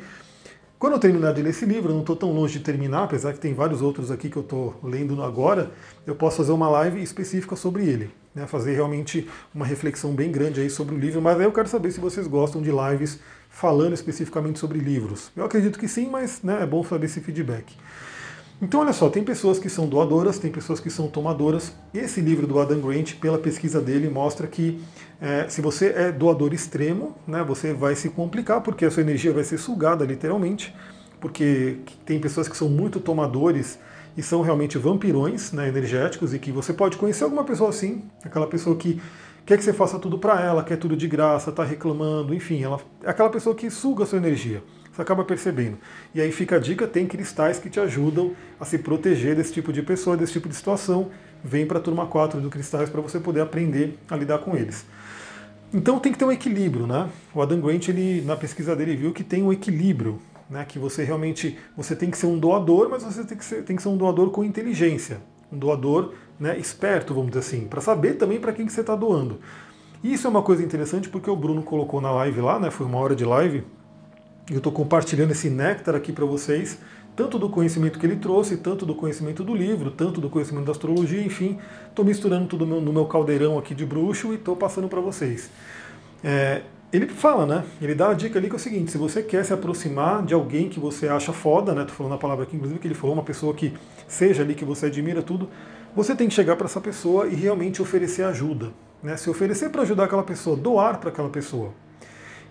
Quando 0.79 0.93
eu 0.93 0.99
terminar 0.99 1.33
de 1.33 1.41
ler 1.41 1.51
esse 1.51 1.65
livro, 1.65 1.89
eu 1.89 1.95
não 1.95 2.03
estou 2.03 2.17
tão 2.17 2.35
longe 2.35 2.59
de 2.59 2.65
terminar, 2.65 3.05
apesar 3.05 3.33
que 3.33 3.41
tem 3.41 3.55
vários 3.55 3.81
outros 3.81 4.11
aqui 4.11 4.29
que 4.29 4.37
eu 4.37 4.43
estou 4.43 4.75
lendo 4.85 5.23
agora, 5.23 5.71
eu 6.07 6.15
posso 6.15 6.37
fazer 6.37 6.53
uma 6.53 6.69
live 6.69 7.03
específica 7.03 7.57
sobre 7.57 7.87
ele 7.87 8.11
né, 8.37 8.47
fazer 8.47 8.75
realmente 8.75 9.27
uma 9.55 9.65
reflexão 9.65 10.13
bem 10.13 10.31
grande 10.31 10.61
aí 10.61 10.69
sobre 10.69 10.95
o 10.95 10.99
livro, 10.99 11.23
mas 11.23 11.39
aí 11.39 11.45
eu 11.45 11.53
quero 11.53 11.67
saber 11.67 11.91
se 11.91 11.99
vocês 11.99 12.27
gostam 12.27 12.61
de 12.61 12.71
lives 12.71 13.19
falando 13.49 13.95
especificamente 13.95 14.59
sobre 14.59 14.79
livros. 14.79 15.33
Eu 15.35 15.47
acredito 15.47 15.79
que 15.79 15.89
sim, 15.89 16.11
mas 16.11 16.43
né, 16.43 16.63
é 16.63 16.67
bom 16.67 16.85
saber 16.85 17.07
esse 17.07 17.19
feedback. 17.21 17.75
Então, 18.61 18.81
olha 18.81 18.93
só, 18.93 19.09
tem 19.09 19.25
pessoas 19.25 19.59
que 19.59 19.69
são 19.69 19.87
doadoras, 19.87 20.39
tem 20.39 20.51
pessoas 20.51 20.81
que 20.81 20.91
são 20.91 21.09
tomadoras. 21.09 21.73
Esse 21.93 22.21
livro 22.21 22.47
do 22.47 22.59
Adam 22.59 22.81
Grant, 22.81 23.15
pela 23.15 23.39
pesquisa 23.39 23.81
dele, 23.81 24.09
mostra 24.09 24.47
que 24.47 24.83
é, 25.21 25.47
se 25.49 25.63
você 25.63 25.89
é 25.89 26.13
doador 26.13 26.53
extremo, 26.53 27.17
né, 27.27 27.43
você 27.43 27.73
vai 27.73 27.95
se 27.95 28.11
complicar, 28.11 28.61
porque 28.61 28.85
a 28.85 28.91
sua 28.91 29.03
energia 29.03 29.33
vai 29.33 29.45
ser 29.45 29.59
sugada, 29.59 30.05
literalmente, 30.05 30.75
porque 31.21 31.79
tem 32.05 32.21
pessoas 32.21 32.49
que 32.49 32.57
são 32.57 32.69
muito 32.69 33.01
tomadores 33.01 33.79
e 34.17 34.23
são 34.23 34.41
realmente 34.43 34.79
vampirões 34.79 35.53
né, 35.53 35.69
energéticos 35.69 36.33
e 36.33 36.39
que 36.39 36.51
você 36.51 36.73
pode 36.73 36.97
conhecer 36.97 37.25
alguma 37.25 37.45
pessoa 37.45 37.71
assim, 37.71 38.05
aquela 38.25 38.47
pessoa 38.47 38.77
que 38.77 39.01
quer 39.45 39.57
que 39.57 39.65
você 39.65 39.73
faça 39.73 39.99
tudo 39.99 40.19
para 40.19 40.41
ela, 40.41 40.65
quer 40.65 40.77
tudo 40.77 40.97
de 40.97 41.07
graça, 41.07 41.51
está 41.51 41.63
reclamando, 41.63 42.35
enfim, 42.35 42.63
ela 42.63 42.81
é 43.03 43.11
aquela 43.11 43.31
pessoa 43.31 43.55
que 43.55 43.71
suga 43.71 44.05
a 44.05 44.07
sua 44.07 44.19
energia. 44.19 44.63
Você 44.97 45.03
acaba 45.03 45.23
percebendo. 45.25 45.77
E 46.15 46.23
aí 46.23 46.33
fica 46.33 46.57
a 46.57 46.59
dica: 46.59 46.87
tem 46.87 47.07
cristais 47.07 47.59
que 47.59 47.69
te 47.69 47.79
ajudam 47.79 48.33
a 48.59 48.65
se 48.65 48.79
proteger 48.79 49.37
desse 49.37 49.53
tipo 49.53 49.71
de 49.71 49.83
pessoa, 49.83 50.17
desse 50.17 50.33
tipo 50.33 50.49
de 50.49 50.55
situação. 50.55 51.11
Vem 51.45 51.67
para 51.67 51.79
a 51.79 51.83
turma 51.83 52.07
4 52.07 52.41
do 52.41 52.49
Cristais 52.49 52.89
para 52.89 53.03
você 53.03 53.21
poder 53.21 53.43
aprender 53.43 53.99
a 54.11 54.17
lidar 54.17 54.39
com 54.39 54.57
eles. 54.57 54.87
Então 55.73 55.99
tem 55.99 56.13
que 56.13 56.19
ter 56.19 56.25
um 56.25 56.33
equilíbrio, 56.33 56.87
né? 56.87 57.11
O 57.35 57.43
Adam 57.43 57.61
Grant, 57.61 57.89
ele, 57.89 58.23
na 58.23 58.37
pesquisa 58.37 58.75
dele, 58.75 58.97
viu 58.97 59.13
que 59.13 59.23
tem 59.23 59.43
um 59.43 59.53
equilíbrio, 59.53 60.19
né? 60.49 60.65
Que 60.65 60.79
você 60.79 61.05
realmente 61.05 61.59
você 61.77 61.95
tem 61.95 62.11
que 62.11 62.19
ser 62.19 62.27
um 62.27 62.39
doador, 62.39 62.89
mas 62.91 63.03
você 63.03 63.25
tem 63.25 63.37
que 63.37 63.45
ser, 63.45 63.63
tem 63.63 63.77
que 63.77 63.83
ser 63.83 63.89
um 63.89 63.97
doador 63.97 64.31
com 64.31 64.45
inteligência, 64.45 65.21
um 65.53 65.59
doador 65.59 66.13
né, 66.39 66.59
esperto, 66.59 67.15
vamos 67.15 67.31
dizer 67.31 67.41
assim, 67.41 67.67
para 67.67 67.81
saber 67.81 68.15
também 68.15 68.39
para 68.39 68.53
quem 68.53 68.67
que 68.67 68.73
você 68.73 68.81
está 68.81 68.95
doando. 68.95 69.41
E 70.03 70.13
isso 70.13 70.27
é 70.27 70.31
uma 70.31 70.43
coisa 70.43 70.63
interessante 70.63 71.09
porque 71.09 71.31
o 71.31 71.37
Bruno 71.37 71.63
colocou 71.63 72.01
na 72.01 72.11
live 72.11 72.41
lá, 72.41 72.59
né? 72.61 72.71
Foi 72.71 72.87
uma 72.87 72.99
hora 72.99 73.17
de 73.17 73.25
live 73.25 73.65
eu 74.51 74.59
estou 74.59 74.73
compartilhando 74.73 75.33
esse 75.33 75.51
néctar 75.51 75.95
aqui 75.97 76.13
para 76.13 76.25
vocês, 76.25 76.79
tanto 77.17 77.37
do 77.39 77.49
conhecimento 77.49 77.99
que 77.99 78.07
ele 78.07 78.17
trouxe, 78.17 78.57
tanto 78.57 78.87
do 78.87 78.95
conhecimento 78.95 79.43
do 79.43 79.55
livro, 79.55 79.91
tanto 79.91 80.21
do 80.21 80.31
conhecimento 80.31 80.67
da 80.67 80.73
astrologia, 80.73 81.21
enfim, 81.21 81.59
estou 81.89 82.05
misturando 82.05 82.47
tudo 82.47 82.65
no 82.65 82.93
meu 82.93 83.07
caldeirão 83.07 83.59
aqui 83.59 83.75
de 83.75 83.85
bruxo 83.85 84.33
e 84.33 84.37
estou 84.37 84.55
passando 84.55 84.87
para 84.89 85.01
vocês. 85.01 85.51
É, 86.23 86.63
ele 86.93 87.07
fala, 87.09 87.45
né? 87.47 87.65
Ele 87.81 87.95
dá 87.95 88.11
a 88.11 88.15
dica 88.15 88.39
ali 88.39 88.49
que 88.49 88.55
é 88.55 88.57
o 88.57 88.61
seguinte: 88.61 88.93
se 88.93 88.99
você 88.99 89.23
quer 89.23 89.45
se 89.45 89.53
aproximar 89.53 90.25
de 90.25 90.35
alguém 90.35 90.69
que 90.69 90.79
você 90.79 91.09
acha 91.09 91.33
foda, 91.33 91.75
né? 91.75 91.85
Tô 91.85 91.93
falando 91.93 92.15
a 92.15 92.19
palavra 92.19 92.45
aqui, 92.45 92.57
inclusive, 92.57 92.79
que 92.79 92.87
ele 92.87 92.95
falou, 92.95 93.15
uma 93.15 93.23
pessoa 93.23 93.53
que 93.55 93.75
seja 94.07 94.43
ali 94.43 94.55
que 94.55 94.65
você 94.65 94.87
admira 94.87 95.23
tudo, 95.23 95.49
você 95.95 96.15
tem 96.15 96.29
que 96.29 96.35
chegar 96.35 96.57
para 96.57 96.67
essa 96.67 96.81
pessoa 96.81 97.27
e 97.27 97.35
realmente 97.35 97.83
oferecer 97.83 98.23
ajuda. 98.23 98.73
Né? 99.03 99.17
Se 99.17 99.29
oferecer 99.29 99.71
para 99.71 99.83
ajudar 99.83 100.05
aquela 100.05 100.23
pessoa, 100.23 100.57
doar 100.57 100.99
para 100.99 101.11
aquela 101.11 101.29
pessoa. 101.29 101.73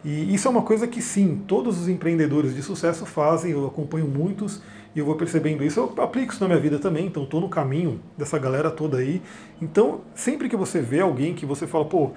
E 0.03 0.33
isso 0.33 0.47
é 0.47 0.51
uma 0.51 0.61
coisa 0.61 0.85
que 0.85 1.01
sim, 1.01 1.41
todos 1.47 1.81
os 1.81 1.89
empreendedores 1.89 2.53
de 2.53 2.61
sucesso 2.61 3.07
fazem, 3.07 3.51
eu 3.51 3.65
acompanho 3.65 4.05
muitos 4.05 4.61
e 4.95 4.99
eu 4.99 5.05
vou 5.05 5.15
percebendo 5.15 5.63
isso, 5.63 5.79
eu 5.79 6.03
aplico 6.03 6.31
isso 6.31 6.41
na 6.41 6.47
minha 6.47 6.59
vida 6.59 6.77
também, 6.77 7.07
então 7.07 7.23
estou 7.23 7.41
no 7.41 7.49
caminho 7.49 7.99
dessa 8.15 8.37
galera 8.37 8.69
toda 8.69 8.99
aí. 8.99 9.19
Então, 9.59 10.01
sempre 10.13 10.47
que 10.47 10.55
você 10.55 10.79
vê 10.79 11.01
alguém 11.01 11.33
que 11.33 11.43
você 11.43 11.65
fala, 11.65 11.85
pô, 11.85 12.11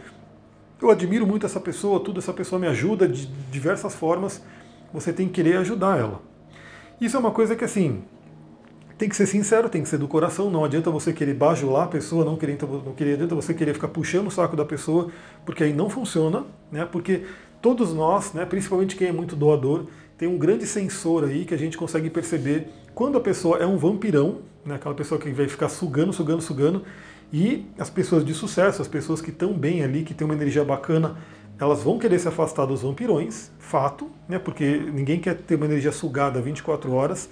eu 0.81 0.91
admiro 0.91 1.27
muito 1.27 1.45
essa 1.45 1.61
pessoa, 1.61 2.01
tudo 2.01 2.21
essa 2.21 2.33
pessoa 2.33 2.59
me 2.59 2.67
ajuda 2.67 3.09
de 3.09 3.27
diversas 3.51 3.95
formas, 3.95 4.43
você 4.93 5.13
tem 5.13 5.27
que 5.27 5.35
querer 5.35 5.57
ajudar 5.59 5.99
ela. 5.99 6.23
Isso 7.01 7.17
é 7.17 7.21
uma 7.21 7.31
coisa 7.31 7.55
que 7.55 7.65
assim, 7.65 8.03
tem 8.97 9.09
que 9.09 9.15
ser 9.15 9.27
sincero, 9.27 9.69
tem 9.69 9.83
que 9.83 9.89
ser 9.89 9.99
do 9.99 10.09
coração, 10.09 10.51
não 10.51 10.65
adianta 10.65 10.91
você 10.91 11.13
querer 11.13 11.35
bajular 11.35 11.85
a 11.85 11.87
pessoa, 11.87 12.25
não, 12.25 12.37
querer, 12.37 12.59
não 12.63 12.93
querer, 12.95 13.15
adianta 13.15 13.35
você 13.35 13.55
querer 13.55 13.75
ficar 13.75 13.89
puxando 13.89 14.27
o 14.27 14.31
saco 14.31 14.57
da 14.57 14.65
pessoa, 14.65 15.09
porque 15.47 15.63
aí 15.63 15.73
não 15.73 15.89
funciona, 15.89 16.45
né? 16.71 16.85
Porque 16.85 17.23
todos 17.63 17.95
nós, 17.95 18.33
né, 18.33 18.45
principalmente 18.45 18.97
quem 18.97 19.09
é 19.09 19.13
muito 19.13 19.37
doador, 19.37 19.87
tem 20.17 20.29
um 20.29 20.37
grande 20.37 20.67
sensor 20.67 21.25
aí 21.25 21.45
que 21.45 21.55
a 21.55 21.59
gente 21.59 21.79
consegue 21.79 22.11
perceber 22.11 22.69
quando 22.93 23.17
a 23.17 23.21
pessoa 23.21 23.59
é 23.59 23.67
um 23.67 23.77
vampirão, 23.77 24.39
né, 24.65 24.75
aquela 24.75 24.95
pessoa 24.95 25.21
que 25.21 25.31
vai 25.31 25.47
ficar 25.47 25.69
sugando, 25.69 26.13
sugando, 26.13 26.43
sugando, 26.43 26.83
e 27.33 27.67
as 27.79 27.91
pessoas 27.91 28.25
de 28.25 28.33
sucesso, 28.33 28.81
as 28.81 28.89
pessoas 28.89 29.21
que 29.21 29.31
estão 29.31 29.53
bem 29.53 29.83
ali, 29.83 30.03
que 30.03 30.15
têm 30.15 30.25
uma 30.25 30.35
energia 30.35 30.65
bacana, 30.65 31.17
elas 31.61 31.83
vão 31.83 31.99
querer 31.99 32.19
se 32.19 32.29
afastar 32.29 32.67
dos 32.67 32.83
vampirões, 32.83 33.51
fato, 33.59 34.11
né, 34.29 34.39
porque 34.39 34.79
ninguém 34.93 35.19
quer 35.19 35.35
ter 35.35 35.57
uma 35.57 35.67
energia 35.67 35.93
sugada 35.93 36.41
24 36.41 36.93
horas. 36.93 37.29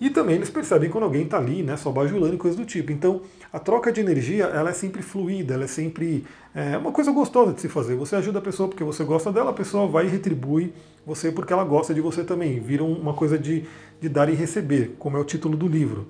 E 0.00 0.10
também 0.10 0.36
eles 0.36 0.48
percebem 0.48 0.88
quando 0.88 1.04
alguém 1.04 1.24
está 1.24 1.38
ali, 1.38 1.62
né, 1.62 1.76
só 1.76 1.90
bajulando 1.90 2.34
e 2.34 2.38
coisas 2.38 2.58
do 2.58 2.64
tipo. 2.64 2.92
Então, 2.92 3.20
a 3.52 3.58
troca 3.58 3.90
de 3.92 4.00
energia, 4.00 4.44
ela 4.44 4.70
é 4.70 4.72
sempre 4.72 5.02
fluida, 5.02 5.54
ela 5.54 5.64
é 5.64 5.66
sempre 5.66 6.24
é, 6.54 6.78
uma 6.78 6.92
coisa 6.92 7.10
gostosa 7.10 7.52
de 7.52 7.60
se 7.60 7.68
fazer. 7.68 7.96
Você 7.96 8.14
ajuda 8.14 8.38
a 8.38 8.42
pessoa 8.42 8.68
porque 8.68 8.84
você 8.84 9.02
gosta 9.02 9.32
dela, 9.32 9.50
a 9.50 9.54
pessoa 9.54 9.88
vai 9.88 10.06
e 10.06 10.08
retribui 10.08 10.72
você 11.04 11.32
porque 11.32 11.52
ela 11.52 11.64
gosta 11.64 11.92
de 11.92 12.00
você 12.00 12.22
também. 12.22 12.60
Vira 12.60 12.84
uma 12.84 13.12
coisa 13.12 13.36
de, 13.36 13.64
de 14.00 14.08
dar 14.08 14.28
e 14.28 14.34
receber, 14.34 14.94
como 14.98 15.16
é 15.16 15.20
o 15.20 15.24
título 15.24 15.56
do 15.56 15.66
livro. 15.66 16.06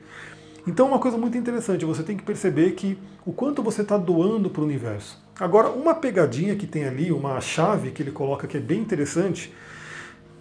Então, 0.69 0.87
uma 0.87 0.99
coisa 0.99 1.17
muito 1.17 1.39
interessante, 1.39 1.87
você 1.87 2.03
tem 2.03 2.15
que 2.15 2.23
perceber 2.23 2.73
que 2.73 2.99
o 3.25 3.33
quanto 3.33 3.63
você 3.63 3.81
está 3.81 3.97
doando 3.97 4.51
para 4.51 4.61
o 4.61 4.65
universo. 4.67 5.19
Agora, 5.41 5.71
uma 5.71 5.95
pegadinha 5.95 6.55
que 6.57 6.67
tem 6.67 6.85
ali, 6.85 7.11
uma 7.11 7.41
chave 7.41 7.91
que 7.91 8.03
ele 8.03 8.11
coloca 8.11 8.47
que 8.47 8.59
é 8.59 8.61
bem 8.61 8.79
interessante, 8.79 9.51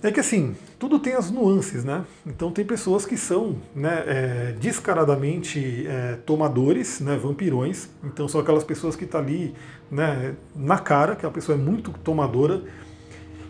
é 0.03 0.11
que 0.11 0.19
assim, 0.19 0.53
tudo 0.77 0.99
tem 0.99 1.13
as 1.13 1.31
nuances, 1.31 1.85
né? 1.85 2.03
Então 2.25 2.51
tem 2.51 2.65
pessoas 2.65 3.05
que 3.05 3.15
são 3.15 3.55
né, 3.73 4.03
é, 4.05 4.55
descaradamente 4.59 5.87
é, 5.87 6.17
tomadores, 6.25 6.99
né, 6.99 7.15
vampirões. 7.15 7.87
Então 8.03 8.27
são 8.27 8.41
aquelas 8.41 8.65
pessoas 8.65 8.97
que 8.97 9.05
estão 9.05 9.21
tá 9.21 9.25
ali 9.25 9.55
né, 9.89 10.35
na 10.53 10.77
cara, 10.77 11.15
que 11.15 11.25
a 11.25 11.31
pessoa 11.31 11.57
é 11.57 11.61
muito 11.61 11.91
tomadora. 12.03 12.63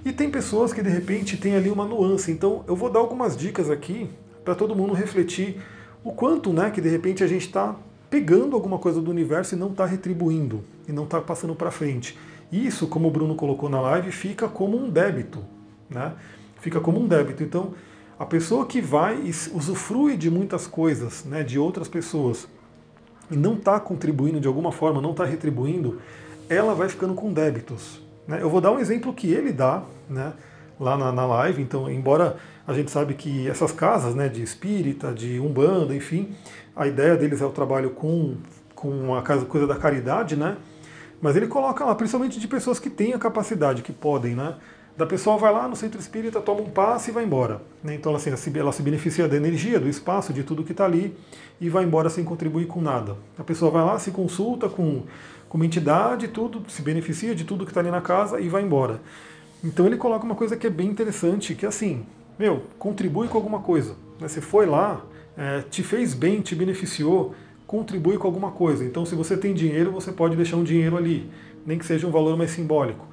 E 0.06 0.14
tem 0.14 0.30
pessoas 0.30 0.72
que 0.72 0.84
de 0.84 0.90
repente 0.92 1.38
tem 1.38 1.56
ali 1.56 1.72
uma 1.72 1.86
nuance. 1.86 2.32
Então 2.32 2.64
eu 2.68 2.76
vou 2.76 2.92
dar 2.92 3.00
algumas 3.00 3.36
dicas 3.36 3.68
aqui 3.68 4.08
para 4.46 4.54
todo 4.54 4.76
mundo 4.76 4.94
refletir 4.94 5.60
o 6.08 6.12
quanto 6.14 6.54
né, 6.54 6.70
que 6.72 6.82
de 6.82 6.90
repente 6.90 7.24
a 7.24 7.28
gente 7.28 7.46
está 7.46 7.76
pegando 8.10 8.56
alguma 8.56 8.78
coisa 8.78 9.02
do 9.02 9.12
universo 9.12 9.56
e 9.56 9.58
não 9.58 9.70
está 9.70 9.86
retribuindo, 9.86 10.64
e 10.88 10.92
não 10.92 11.04
está 11.04 11.20
passando 11.20 11.54
para 11.54 11.72
frente. 11.72 12.18
Isso, 12.52 12.88
como 12.88 13.10
o 13.10 13.12
Bruno 13.12 13.36
colocou 13.36 13.70
na 13.70 13.82
live, 13.82 14.12
fica 14.12 14.48
como 14.48 14.78
um 14.78 14.90
débito. 14.90 15.44
Né? 15.90 16.14
fica 16.60 16.80
como 16.80 17.00
um 17.00 17.08
débito. 17.08 17.44
Então, 17.44 17.74
a 18.20 18.26
pessoa 18.26 18.66
que 18.66 18.82
vai 18.82 19.18
e 19.18 19.30
usufrui 19.30 20.18
de 20.18 20.30
muitas 20.30 20.68
coisas, 20.68 21.24
né, 21.26 21.44
de 21.44 21.60
outras 21.60 21.88
pessoas, 21.88 22.48
e 23.30 23.36
não 23.36 23.56
está 23.56 23.80
contribuindo 23.80 24.40
de 24.40 24.48
alguma 24.48 24.72
forma, 24.72 25.02
não 25.02 25.12
está 25.12 25.26
retribuindo, 25.26 26.00
ela 26.50 26.74
vai 26.74 26.90
ficando 26.90 27.14
com 27.14 27.32
débitos. 27.32 28.02
Né? 28.28 28.40
Eu 28.42 28.50
vou 28.50 28.62
dar 28.62 28.72
um 28.72 28.80
exemplo 28.80 29.14
que 29.14 29.32
ele 29.32 29.52
dá 29.52 29.84
né, 30.10 30.34
lá 30.80 30.98
na, 30.98 31.12
na 31.12 31.26
live. 31.26 31.62
Então, 31.62 31.90
embora 31.90 32.38
a 32.66 32.74
gente 32.74 32.92
sabe 32.92 33.14
que 33.14 33.48
essas 33.48 33.72
casas 33.72 34.16
né, 34.16 34.28
de 34.28 34.42
espírita, 34.42 35.14
de 35.14 35.40
umbanda, 35.40 35.96
enfim, 35.96 36.36
a 36.76 36.88
ideia 36.88 37.16
deles 37.16 37.42
é 37.42 37.46
o 37.46 37.52
trabalho 37.52 37.92
com, 37.92 38.36
com 38.76 39.16
a 39.16 39.22
casa, 39.22 39.46
coisa 39.46 39.66
da 39.66 39.76
caridade, 39.76 40.36
né? 40.36 40.58
Mas 41.22 41.36
ele 41.36 41.48
coloca 41.48 41.84
lá, 41.84 41.96
principalmente 41.96 42.40
de 42.40 42.48
pessoas 42.48 42.80
que 42.80 42.90
têm 42.90 43.14
a 43.14 43.18
capacidade, 43.18 43.82
que 43.82 43.92
podem, 43.92 44.36
né? 44.36 44.56
da 44.98 45.06
pessoa 45.06 45.38
vai 45.38 45.54
lá 45.54 45.68
no 45.68 45.76
centro 45.76 46.00
espírita, 46.00 46.42
toma 46.42 46.62
um 46.62 46.70
passe 46.72 47.12
e 47.12 47.14
vai 47.14 47.24
embora. 47.24 47.62
Né? 47.84 47.94
Então 47.94 48.16
assim, 48.16 48.32
ela 48.56 48.72
se 48.72 48.82
beneficia 48.82 49.28
da 49.28 49.38
energia, 49.38 49.80
do 49.80 49.88
espaço, 49.88 50.34
de 50.34 50.44
tudo 50.44 50.64
que 50.64 50.72
está 50.72 50.86
ali 50.86 51.16
e 51.62 51.70
vai 51.70 51.84
embora 51.84 52.10
sem 52.10 52.24
contribuir 52.24 52.66
com 52.66 52.82
nada. 52.82 53.16
A 53.38 53.44
pessoa 53.44 53.70
vai 53.70 53.86
lá, 53.86 54.00
se 54.00 54.10
consulta 54.10 54.68
com, 54.68 55.04
com 55.48 55.58
uma 55.58 55.66
entidade, 55.66 56.28
tudo, 56.30 56.64
se 56.68 56.82
beneficia 56.82 57.36
de 57.36 57.44
tudo 57.44 57.64
que 57.64 57.70
está 57.70 57.80
ali 57.80 57.92
na 57.92 58.02
casa 58.02 58.40
e 58.42 58.50
vai 58.50 58.64
embora. 58.64 59.00
Então 59.68 59.86
ele 59.86 59.98
coloca 59.98 60.24
uma 60.24 60.34
coisa 60.34 60.56
que 60.56 60.66
é 60.66 60.70
bem 60.70 60.88
interessante, 60.88 61.54
que 61.54 61.66
é 61.66 61.68
assim, 61.68 62.06
meu, 62.40 62.64
contribui 62.80 63.28
com 63.28 63.38
alguma 63.38 63.60
coisa. 63.60 63.96
Né? 64.18 64.26
Você 64.30 64.40
foi 64.40 64.66
lá, 64.66 65.06
é, 65.38 65.62
te 65.70 65.84
fez 65.84 66.14
bem, 66.14 66.40
te 66.40 66.56
beneficiou, 66.56 67.36
contribui 67.66 68.18
com 68.18 68.26
alguma 68.26 68.52
coisa. 68.52 68.86
Então 68.86 69.06
se 69.06 69.14
você 69.14 69.36
tem 69.36 69.54
dinheiro, 69.54 69.92
você 69.92 70.10
pode 70.10 70.38
deixar 70.38 70.56
um 70.56 70.64
dinheiro 70.64 70.96
ali, 70.96 71.30
nem 71.66 71.78
que 71.78 71.86
seja 71.86 72.08
um 72.08 72.12
valor 72.12 72.38
mais 72.38 72.52
simbólico. 72.52 73.06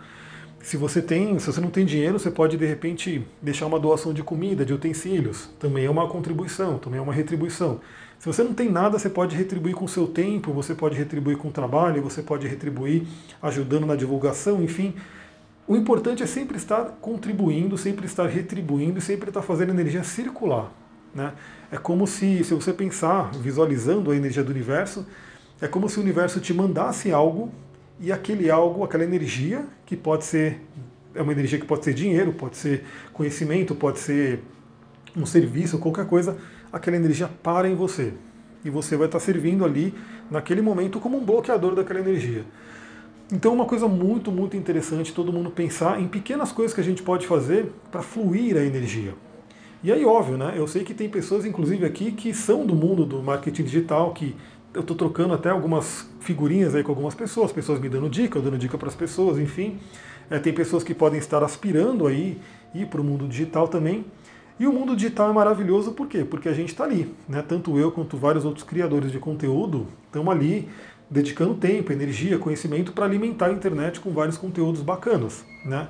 Se 0.63 0.77
você 0.77 1.03
tem, 1.03 1.37
se 1.41 1.47
você 1.47 1.61
não 1.61 1.71
tem 1.71 1.85
dinheiro, 1.85 2.21
você 2.21 2.31
pode 2.31 2.57
de 2.57 2.65
repente 2.65 3.27
deixar 3.43 3.67
uma 3.67 3.79
doação 3.79 4.15
de 4.15 4.23
comida, 4.23 4.65
de 4.65 4.73
utensílios. 4.73 5.51
Também 5.59 5.85
é 5.87 5.91
uma 5.91 6.09
contribuição, 6.09 6.79
também 6.79 7.01
é 7.01 7.03
uma 7.03 7.13
retribuição. 7.13 7.81
Se 8.17 8.27
você 8.27 8.45
não 8.45 8.55
tem 8.55 8.71
nada, 8.71 8.97
você 8.97 9.11
pode 9.11 9.35
retribuir 9.37 9.75
com 9.75 9.89
seu 9.89 10.07
tempo, 10.07 10.53
você 10.53 10.73
pode 10.73 10.97
retribuir 10.97 11.37
com 11.37 11.49
o 11.49 11.51
trabalho, 11.51 12.01
você 12.01 12.23
pode 12.23 12.47
retribuir 12.47 13.03
ajudando 13.43 13.85
na 13.85 13.97
divulgação, 13.97 14.63
enfim. 14.63 14.95
O 15.67 15.77
importante 15.77 16.23
é 16.23 16.27
sempre 16.27 16.57
estar 16.57 16.99
contribuindo, 17.01 17.79
sempre 17.79 18.07
estar 18.07 18.27
retribuindo 18.27 18.99
e 18.99 19.03
sempre 19.03 19.31
estar 19.31 19.43
fazendo 19.43 19.71
energia 19.71 20.05
circular. 20.05 20.71
Né? 21.15 21.33
É 21.73 21.79
como 21.79 22.07
se, 22.07 22.45
se 22.45 22.53
você 22.53 22.73
pensar, 22.73 23.31
visualizando 23.33 24.11
a 24.11 24.17
energia 24.17 24.43
do 24.43 24.51
universo, 24.51 25.07
é 25.61 25.67
como 25.67 25.89
se 25.89 25.99
o 25.99 26.03
universo 26.03 26.41
te 26.41 26.53
mandasse 26.53 27.13
algo 27.13 27.51
e 27.99 28.13
aquele 28.13 28.51
algo, 28.51 28.85
aquela 28.85 29.05
energia, 29.05 29.65
que 29.87 29.97
pode 29.97 30.25
ser 30.25 30.61
é 31.15 31.23
uma 31.23 31.33
energia 31.33 31.59
que 31.59 31.65
pode 31.65 31.85
ser 31.85 31.95
dinheiro, 31.95 32.33
pode 32.33 32.57
ser 32.57 32.85
conhecimento, 33.13 33.75
pode 33.75 34.01
ser 34.01 34.43
um 35.17 35.25
serviço, 35.25 35.79
qualquer 35.79 36.07
coisa, 36.07 36.37
aquela 36.73 36.97
energia 36.97 37.31
para 37.43 37.69
em 37.69 37.75
você. 37.75 38.13
E 38.65 38.71
você 38.71 38.97
vai 38.97 39.07
estar 39.07 39.21
servindo 39.21 39.65
ali, 39.65 39.95
naquele 40.31 40.61
momento, 40.61 40.99
como 40.99 41.17
um 41.17 41.25
bloqueador 41.25 41.75
daquela 41.75 42.01
energia. 42.01 42.45
Então, 43.35 43.53
uma 43.53 43.65
coisa 43.65 43.89
muito, 43.89 44.31
muito 44.31 44.57
interessante 44.57 45.13
todo 45.13 45.33
mundo 45.33 45.51
pensar 45.51 46.01
em 46.01 46.07
pequenas 46.07 46.53
coisas 46.53 46.73
que 46.73 46.81
a 46.81 46.85
gente 46.85 47.03
pode 47.03 47.27
fazer 47.27 47.73
para 47.91 48.01
fluir 48.01 48.57
a 48.57 48.65
energia. 48.65 49.13
E 49.83 49.91
aí, 49.91 50.05
óbvio, 50.05 50.39
né? 50.39 50.55
Eu 50.55 50.69
sei 50.69 50.85
que 50.85 50.95
tem 50.95 51.09
pessoas, 51.09 51.45
inclusive 51.45 51.85
aqui, 51.85 52.13
que 52.13 52.33
são 52.33 52.65
do 52.65 52.77
mundo 52.77 53.05
do 53.05 53.21
marketing 53.21 53.65
digital, 53.65 54.13
que 54.13 54.37
eu 54.73 54.83
estou 54.83 54.97
trocando 54.97 55.35
até 55.35 55.51
algumas 55.51 56.09
figurinhas 56.21 56.77
aí 56.77 56.85
com 56.85 56.93
algumas 56.93 57.13
pessoas, 57.13 57.51
pessoas 57.51 57.81
me 57.81 57.89
dando 57.89 58.09
dica, 58.09 58.39
eu 58.39 58.43
dando 58.43 58.57
dica 58.57 58.79
para 58.79 58.87
as 58.87 58.95
pessoas, 58.95 59.37
enfim. 59.37 59.81
É, 60.31 60.39
tem 60.39 60.53
pessoas 60.53 60.85
que 60.85 60.95
podem 60.95 61.19
estar 61.19 61.43
aspirando 61.43 62.07
aí 62.07 62.39
ir 62.73 62.87
para 62.87 63.01
o 63.01 63.05
mundo 63.05 63.27
digital 63.27 63.67
também. 63.67 64.05
E 64.61 64.69
o 64.69 64.73
mundo 64.73 64.95
digital 64.95 65.31
é 65.31 65.33
maravilhoso 65.33 65.91
por 65.91 66.07
quê? 66.07 66.25
Porque 66.25 66.49
a 66.49 66.53
gente 66.53 66.69
está 66.69 66.85
ali, 66.85 67.13
né? 67.29 67.43
Tanto 67.43 67.77
eu 67.77 67.91
quanto 67.91 68.17
vários 68.17 68.45
outros 68.45 68.65
criadores 68.65 69.11
de 69.11 69.19
conteúdo 69.19 69.89
estamos 70.07 70.33
ali 70.33 70.69
dedicando 71.15 71.55
tempo, 71.55 71.93
energia, 71.93 72.37
conhecimento 72.39 72.93
para 72.93 73.05
alimentar 73.05 73.47
a 73.47 73.53
internet 73.53 74.01
com 74.01 74.11
vários 74.11 74.37
conteúdos 74.37 74.83
bacanas, 74.83 75.45
né? 75.65 75.87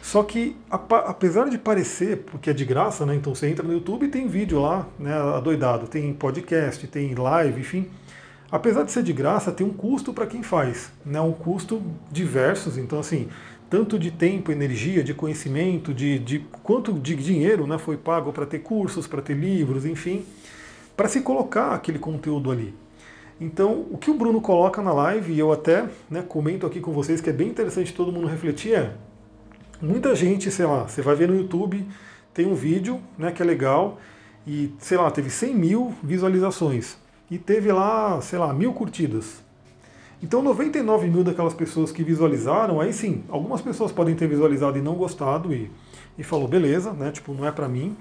Só 0.00 0.22
que, 0.22 0.56
apesar 0.70 1.50
de 1.50 1.58
parecer, 1.58 2.24
porque 2.24 2.48
é 2.48 2.52
de 2.54 2.64
graça, 2.64 3.04
né? 3.04 3.14
Então 3.14 3.34
você 3.34 3.48
entra 3.48 3.64
no 3.64 3.74
YouTube 3.74 4.06
e 4.06 4.08
tem 4.08 4.26
vídeo 4.26 4.60
lá, 4.60 4.88
né? 4.98 5.12
Adoidado, 5.14 5.86
tem 5.86 6.12
podcast, 6.14 6.86
tem 6.86 7.14
live, 7.14 7.60
enfim. 7.60 7.90
Apesar 8.50 8.82
de 8.82 8.92
ser 8.92 9.02
de 9.02 9.12
graça, 9.12 9.52
tem 9.52 9.66
um 9.66 9.72
custo 9.72 10.12
para 10.12 10.26
quem 10.26 10.42
faz, 10.42 10.90
né? 11.04 11.20
Um 11.20 11.32
custo 11.32 11.82
diversos. 12.10 12.78
Então, 12.78 12.98
assim, 12.98 13.28
tanto 13.68 13.98
de 13.98 14.10
tempo, 14.10 14.50
energia, 14.50 15.04
de 15.04 15.12
conhecimento, 15.12 15.92
de, 15.92 16.18
de 16.18 16.38
quanto 16.62 16.94
de 16.94 17.14
dinheiro 17.14 17.66
né, 17.66 17.76
foi 17.76 17.98
pago 17.98 18.32
para 18.32 18.46
ter 18.46 18.60
cursos, 18.60 19.06
para 19.06 19.20
ter 19.20 19.34
livros, 19.34 19.84
enfim, 19.84 20.24
para 20.96 21.08
se 21.08 21.20
colocar 21.20 21.74
aquele 21.74 21.98
conteúdo 21.98 22.50
ali. 22.50 22.74
Então, 23.42 23.86
o 23.90 23.98
que 23.98 24.08
o 24.08 24.14
Bruno 24.14 24.40
coloca 24.40 24.80
na 24.80 24.92
live, 24.92 25.32
e 25.32 25.38
eu 25.40 25.50
até 25.50 25.88
né, 26.08 26.22
comento 26.22 26.64
aqui 26.64 26.80
com 26.80 26.92
vocês, 26.92 27.20
que 27.20 27.28
é 27.28 27.32
bem 27.32 27.48
interessante 27.48 27.92
todo 27.92 28.12
mundo 28.12 28.28
refletir, 28.28 28.74
é 28.74 28.94
Muita 29.80 30.14
gente, 30.14 30.48
sei 30.48 30.64
lá, 30.64 30.84
você 30.84 31.02
vai 31.02 31.16
ver 31.16 31.26
no 31.26 31.34
YouTube, 31.34 31.84
tem 32.32 32.46
um 32.46 32.54
vídeo 32.54 33.00
né, 33.18 33.32
que 33.32 33.42
é 33.42 33.44
legal 33.44 33.98
e, 34.46 34.72
sei 34.78 34.96
lá, 34.96 35.10
teve 35.10 35.28
100 35.28 35.56
mil 35.56 35.92
visualizações 36.00 36.96
e 37.28 37.36
teve 37.36 37.72
lá, 37.72 38.20
sei 38.20 38.38
lá, 38.38 38.54
mil 38.54 38.72
curtidas. 38.72 39.42
Então 40.22 40.40
99 40.40 41.08
mil 41.08 41.24
daquelas 41.24 41.52
pessoas 41.52 41.90
que 41.90 42.04
visualizaram, 42.04 42.80
aí 42.80 42.92
sim, 42.92 43.24
algumas 43.28 43.60
pessoas 43.60 43.90
podem 43.90 44.14
ter 44.14 44.28
visualizado 44.28 44.78
e 44.78 44.80
não 44.80 44.94
gostado 44.94 45.52
e, 45.52 45.68
e 46.16 46.22
falou, 46.22 46.46
beleza, 46.46 46.92
né, 46.92 47.10
tipo, 47.10 47.34
não 47.34 47.44
é 47.44 47.50
para 47.50 47.68
mim. 47.68 47.96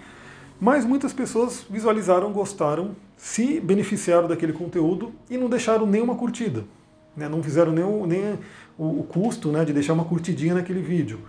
Mas 0.59 0.85
muitas 0.85 1.11
pessoas 1.11 1.65
visualizaram, 1.67 2.31
gostaram, 2.31 2.95
se 3.21 3.59
beneficiaram 3.59 4.27
daquele 4.27 4.51
conteúdo 4.51 5.13
e 5.29 5.37
não 5.37 5.47
deixaram 5.47 5.85
nenhuma 5.85 6.15
curtida. 6.15 6.63
Né, 7.15 7.29
não 7.29 7.43
fizeram 7.43 7.71
nem, 7.71 8.39
o, 8.75 9.01
o 9.01 9.03
custo 9.03 9.51
né, 9.51 9.63
de 9.63 9.71
deixar 9.71 9.93
uma 9.93 10.05
curtidinha 10.05 10.55
naquele 10.55 10.81
vídeo 10.81 11.19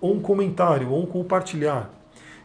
ou 0.00 0.14
um 0.14 0.20
comentário, 0.20 0.88
ou 0.88 1.02
um 1.02 1.06
compartilhar. 1.06 1.90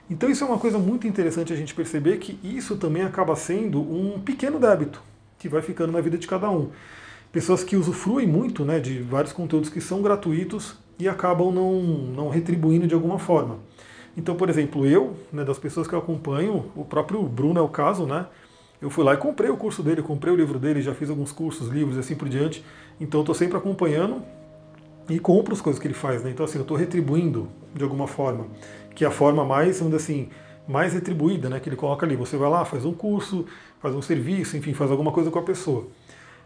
Então 0.10 0.30
isso 0.30 0.44
é 0.44 0.48
uma 0.48 0.58
coisa 0.58 0.78
muito 0.78 1.08
interessante 1.08 1.54
a 1.54 1.56
gente 1.56 1.74
perceber 1.74 2.18
que 2.18 2.38
isso 2.44 2.76
também 2.76 3.04
acaba 3.04 3.34
sendo 3.38 3.80
um 3.80 4.20
pequeno 4.20 4.60
débito 4.60 5.02
que 5.40 5.48
vai 5.48 5.62
ficando 5.62 5.94
na 5.94 6.02
vida 6.02 6.18
de 6.18 6.28
cada 6.28 6.50
um. 6.50 6.70
Pessoas 7.32 7.64
que 7.64 7.78
usufruem 7.78 8.28
muito 8.28 8.66
né, 8.66 8.78
de 8.78 9.00
vários 9.00 9.32
conteúdos 9.32 9.70
que 9.70 9.80
são 9.80 10.02
gratuitos 10.02 10.76
e 11.00 11.08
acabam 11.08 11.50
não, 11.50 11.82
não 11.82 12.30
retribuindo 12.30 12.86
de 12.86 12.94
alguma 12.94 13.20
forma. 13.20 13.60
Então, 14.18 14.36
por 14.36 14.50
exemplo, 14.50 14.86
eu, 14.86 15.16
né, 15.32 15.46
das 15.46 15.58
pessoas 15.58 15.88
que 15.88 15.94
eu 15.94 16.00
acompanho, 16.00 16.66
o 16.76 16.84
próprio 16.84 17.24
Bruno 17.24 17.58
é 17.58 17.64
o 17.64 17.70
caso, 17.70 18.06
né? 18.06 18.26
Eu 18.82 18.90
fui 18.90 19.04
lá 19.04 19.14
e 19.14 19.18
comprei 19.18 19.50
o 19.50 19.58
curso 19.58 19.82
dele, 19.82 20.02
comprei 20.02 20.32
o 20.32 20.36
livro 20.36 20.60
dele, 20.60 20.82
já 20.82 20.94
fiz 20.94 21.10
alguns 21.10 21.32
cursos, 21.32 21.68
livros 21.70 21.98
e 21.98 22.00
assim 22.00 22.16
por 22.16 22.30
diante. 22.30 22.64
Então 23.00 23.22
estou 23.22 23.34
sempre 23.34 23.58
acompanhando 23.58 24.22
e 25.10 25.20
compro 25.20 25.54
as 25.54 25.62
coisas 25.62 25.82
que 25.82 25.88
ele 25.88 25.94
faz. 25.94 26.24
Né? 26.24 26.30
Então, 26.30 26.46
assim, 26.46 26.58
eu 26.58 26.64
estou 26.64 26.78
retribuindo 26.78 27.48
de 27.74 27.84
alguma 27.84 28.08
forma, 28.08 28.48
que 28.94 29.04
é 29.04 29.08
a 29.08 29.12
forma 29.12 29.44
mais, 29.44 29.80
vamos 29.80 29.96
dizer 29.96 30.04
assim, 30.04 30.30
mais 30.68 30.94
retribuída, 30.94 31.50
né? 31.50 31.60
Que 31.60 31.70
ele 31.70 31.76
coloca 31.76 32.06
ali. 32.06 32.16
Você 32.16 32.36
vai 32.36 32.50
lá, 32.50 32.66
faz 32.66 32.86
um 32.86 32.94
curso, 32.94 33.46
faz 33.80 33.96
um 33.96 34.02
serviço, 34.02 34.58
enfim, 34.58 34.74
faz 34.74 34.92
alguma 34.92 35.12
coisa 35.12 35.32
com 35.32 35.40
a 35.40 35.44
pessoa. 35.44 35.88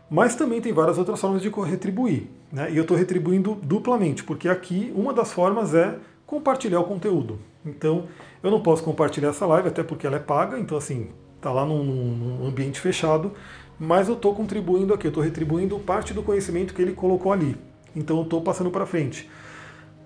Mas 0.10 0.36
também 0.36 0.62
tem 0.62 0.74
várias 0.74 0.98
outras 0.98 1.20
formas 1.20 1.42
de 1.42 1.50
retribuir. 1.50 2.28
Né? 2.52 2.72
E 2.72 2.78
eu 2.78 2.82
estou 2.82 2.96
retribuindo 2.96 3.58
duplamente, 3.64 4.24
porque 4.24 4.48
aqui 4.48 4.92
uma 4.96 5.14
das 5.14 5.32
formas 5.34 5.74
é 5.74 5.98
compartilhar 6.26 6.82
o 6.82 6.84
conteúdo. 6.84 7.40
Então, 7.66 8.08
eu 8.44 8.52
não 8.52 8.62
posso 8.62 8.84
compartilhar 8.84 9.30
essa 9.30 9.46
live, 9.46 9.70
até 9.70 9.84
porque 9.84 10.06
ela 10.06 10.18
é 10.18 10.20
paga, 10.20 10.60
então 10.60 10.78
assim, 10.78 11.10
está 11.42 11.52
lá 11.52 11.66
num, 11.66 11.84
num, 11.84 12.48
ambiente 12.48 12.80
fechado, 12.80 13.34
mas 13.80 14.08
eu 14.08 14.14
estou 14.14 14.36
contribuindo 14.36 14.94
aqui, 14.94 15.08
eu 15.08 15.10
estou 15.10 15.24
retribuindo 15.24 15.78
parte 15.80 16.14
do 16.14 16.22
conhecimento 16.22 16.74
que 16.74 16.82
ele 16.82 16.94
colocou 16.94 17.34
ali. 17.34 17.58
Então 17.96 18.18
eu 18.18 18.24
estou 18.24 18.42
passando 18.42 18.70
para 18.70 18.86
frente. 18.86 19.28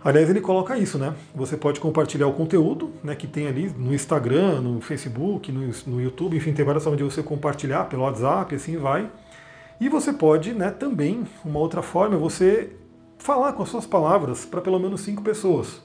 Aliás, 0.04 0.30
ele 0.30 0.40
coloca 0.40 0.78
isso, 0.78 0.98
né? 0.98 1.14
Você 1.34 1.58
pode 1.58 1.80
compartilhar 1.80 2.28
o 2.28 2.34
conteúdo 2.34 2.92
né, 3.04 3.16
que 3.16 3.28
tem 3.28 3.48
ali 3.48 3.74
no 3.76 3.94
Instagram, 3.94 4.62
no 4.62 4.80
Facebook, 4.80 5.52
no, 5.52 5.72
no 5.88 6.02
YouTube, 6.02 6.38
enfim, 6.38 6.54
tem 6.54 6.64
várias 6.64 6.84
formas 6.84 7.00
de 7.00 7.04
você 7.04 7.22
compartilhar 7.22 7.86
pelo 7.86 8.04
WhatsApp, 8.04 8.56
assim 8.56 8.78
vai. 8.78 9.10
E 9.82 9.90
você 9.90 10.14
pode, 10.14 10.54
né, 10.54 10.70
também, 10.70 11.26
uma 11.44 11.60
outra 11.60 11.82
forma, 11.82 12.18
você 12.18 12.72
falar 13.18 13.54
com 13.54 13.64
as 13.64 13.70
suas 13.70 13.86
palavras 13.86 14.46
para 14.46 14.62
pelo 14.62 14.80
menos 14.80 15.02
cinco 15.02 15.22
pessoas. 15.22 15.82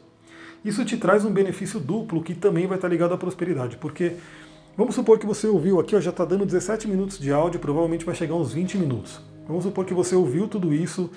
Isso 0.64 0.84
te 0.84 0.96
traz 0.98 1.24
um 1.24 1.32
benefício 1.32 1.80
duplo 1.80 2.22
que 2.22 2.34
também 2.34 2.66
vai 2.66 2.76
estar 2.76 2.88
ligado 2.88 3.14
à 3.14 3.18
prosperidade, 3.18 3.78
porque 3.78 4.16
vamos 4.76 4.94
supor 4.94 5.18
que 5.18 5.26
você 5.26 5.46
ouviu 5.46 5.78
aqui, 5.80 5.94
ó, 5.94 6.00
já 6.00 6.11
está 6.11 6.24
dando 6.24 6.46
17 6.46 6.88
minutos 6.88 7.18
de 7.18 7.33
áudio, 7.33 7.61
provavelmente 7.61 8.04
vai 8.04 8.14
chegar 8.14 8.35
uns 8.35 8.52
20 8.52 8.78
minutos. 8.78 9.20
Vamos 9.46 9.64
supor 9.64 9.85
que 9.85 9.94
você 9.94 10.14
ouviu 10.14 10.46
tudo 10.46 10.72
isso, 10.72 11.11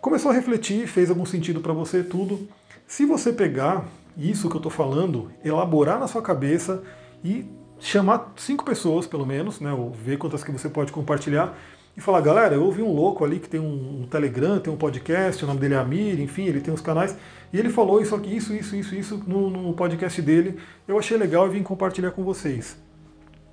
começou 0.00 0.30
a 0.30 0.34
refletir, 0.34 0.86
fez 0.86 1.10
algum 1.10 1.24
sentido 1.24 1.60
para 1.60 1.72
você, 1.72 2.02
tudo. 2.02 2.48
Se 2.86 3.06
você 3.06 3.32
pegar 3.32 3.86
isso 4.16 4.48
que 4.48 4.56
eu 4.56 4.58
estou 4.58 4.72
falando, 4.72 5.30
elaborar 5.44 5.98
na 5.98 6.06
sua 6.06 6.22
cabeça 6.22 6.82
e 7.24 7.46
chamar 7.78 8.32
cinco 8.36 8.64
pessoas, 8.64 9.06
pelo 9.06 9.24
menos, 9.24 9.60
né, 9.60 9.72
ou 9.72 9.90
ver 9.90 10.18
quantas 10.18 10.44
que 10.44 10.50
você 10.50 10.68
pode 10.68 10.92
compartilhar, 10.92 11.56
e 11.96 12.00
falar, 12.00 12.20
galera, 12.20 12.54
eu 12.54 12.64
ouvi 12.64 12.82
um 12.82 12.92
louco 12.92 13.24
ali 13.24 13.38
que 13.38 13.48
tem 13.48 13.60
um, 13.60 14.02
um, 14.02 14.06
Telegram, 14.06 14.58
tem 14.58 14.72
um 14.72 14.76
podcast, 14.76 15.44
o 15.44 15.46
nome 15.46 15.60
dele 15.60 15.74
é 15.74 15.78
Amir, 15.78 16.20
enfim, 16.20 16.44
ele 16.44 16.60
tem 16.60 16.72
uns 16.72 16.80
canais, 16.80 17.16
e 17.52 17.58
ele 17.58 17.68
falou 17.68 18.00
isso 18.00 18.14
aqui, 18.14 18.36
isso, 18.36 18.54
isso, 18.54 18.76
isso, 18.76 18.94
isso 18.94 19.24
no, 19.26 19.50
no 19.50 19.72
podcast 19.74 20.22
dele, 20.22 20.58
eu 20.86 20.98
achei 20.98 21.16
legal 21.16 21.46
e 21.46 21.50
vim 21.50 21.62
compartilhar 21.62 22.12
com 22.12 22.22
vocês. 22.22 22.76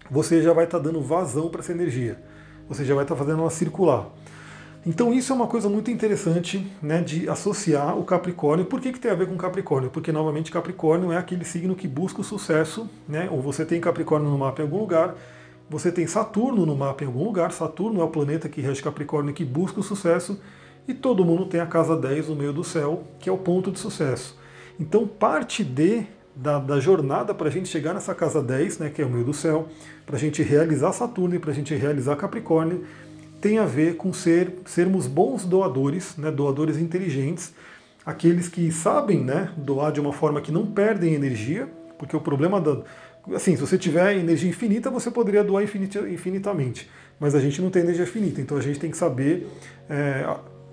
Você 0.10 0.42
já 0.42 0.54
vai 0.54 0.66
estar 0.66 0.78
tá 0.78 0.84
dando 0.84 1.02
vazão 1.02 1.50
para 1.50 1.62
essa 1.62 1.72
energia, 1.72 2.22
você 2.70 2.86
já 2.86 2.96
vai 2.96 3.04
estar 3.04 3.16
tá 3.16 3.20
fazendo 3.20 3.42
ela 3.42 3.50
circular. 3.50 4.10
Então 4.88 5.14
isso 5.14 5.34
é 5.34 5.36
uma 5.36 5.48
coisa 5.48 5.68
muito 5.68 5.92
interessante 5.92 6.66
né, 6.82 7.02
de 7.02 7.28
associar 7.28 7.98
o 7.98 8.06
Capricórnio. 8.06 8.66
Por 8.66 8.80
que, 8.80 8.94
que 8.94 9.00
tem 9.00 9.12
a 9.12 9.16
ver 9.16 9.28
com 9.28 9.36
Capricórnio? 9.36 9.90
Porque 9.90 10.14
novamente 10.14 10.50
Capricórnio 10.50 11.12
é 11.12 11.18
aquele 11.18 11.44
signo 11.44 11.76
que 11.76 11.90
busca 11.90 12.22
o 12.22 12.24
sucesso, 12.24 12.90
né? 13.06 13.28
ou 13.30 13.42
você 13.42 13.66
tem 13.66 13.82
Capricórnio 13.82 14.30
no 14.30 14.38
mapa 14.38 14.62
em 14.62 14.64
algum 14.64 14.80
lugar, 14.80 15.14
você 15.70 15.92
tem 15.92 16.08
Saturno 16.08 16.66
no 16.66 16.76
mapa 16.76 17.04
em 17.04 17.08
algum 17.08 17.24
lugar, 17.24 17.52
Saturno 17.52 18.02
é 18.02 18.04
o 18.04 18.10
planeta 18.10 18.48
que 18.48 18.62
rege 18.62 18.82
Capricórnio 18.82 19.34
que 19.34 19.44
busca 19.44 19.80
o 19.80 19.84
sucesso, 19.84 20.40
e 20.88 20.94
todo 20.94 21.26
mundo 21.26 21.46
tem 21.46 21.60
a 21.60 21.66
casa 21.66 21.98
10 21.98 22.30
no 22.30 22.36
meio 22.36 22.54
do 22.54 22.64
céu, 22.64 23.04
que 23.20 23.30
é 23.30 23.32
o 23.32 23.38
ponto 23.38 23.72
de 23.72 23.80
sucesso. 23.80 24.38
Então 24.80 25.06
parte 25.06 25.64
de 25.64 26.06
da, 26.38 26.60
da 26.60 26.80
jornada 26.80 27.34
para 27.34 27.48
a 27.48 27.52
gente 27.52 27.68
chegar 27.68 27.94
nessa 27.94 28.14
casa 28.14 28.42
10, 28.42 28.78
né, 28.78 28.90
que 28.90 29.02
é 29.02 29.06
o 29.06 29.10
meio 29.10 29.26
do 29.26 29.34
céu, 29.34 29.68
para 30.06 30.16
a 30.16 30.20
gente 30.20 30.44
realizar 30.44 30.94
Saturno 30.94 31.36
e 31.36 31.40
para 31.40 31.52
a 31.52 31.54
gente 31.54 31.74
realizar 31.74 32.16
Capricórnio, 32.16 32.86
tem 33.42 33.58
a 33.58 33.66
ver 33.66 33.98
com 33.98 34.14
ser, 34.14 34.54
sermos 34.66 35.08
bons 35.08 35.46
doadores, 35.46 36.16
né, 36.16 36.32
doadores 36.32 36.78
inteligentes, 36.78 37.54
aqueles 38.06 38.48
que 38.48 38.72
sabem 38.72 39.24
né, 39.24 39.52
doar 39.58 39.92
de 39.92 40.00
uma 40.00 40.14
forma 40.14 40.40
que 40.40 40.52
não 40.52 40.66
perdem 40.66 41.14
energia, 41.14 41.68
porque 41.98 42.16
o 42.16 42.22
problema 42.22 42.62
da. 42.62 42.82
Assim, 43.34 43.56
se 43.56 43.62
você 43.62 43.78
tiver 43.78 44.16
energia 44.16 44.50
infinita, 44.50 44.90
você 44.90 45.12
poderia 45.12 45.44
doar 45.44 45.64
infinitamente, 45.64 46.90
mas 47.20 47.36
a 47.36 47.40
gente 47.40 47.62
não 47.62 47.70
tem 47.70 47.82
energia 47.82 48.06
finita, 48.06 48.40
então 48.40 48.58
a 48.58 48.62
gente 48.62 48.80
tem 48.80 48.90
que 48.90 48.98
saber. 48.98 49.48
É, 49.90 50.26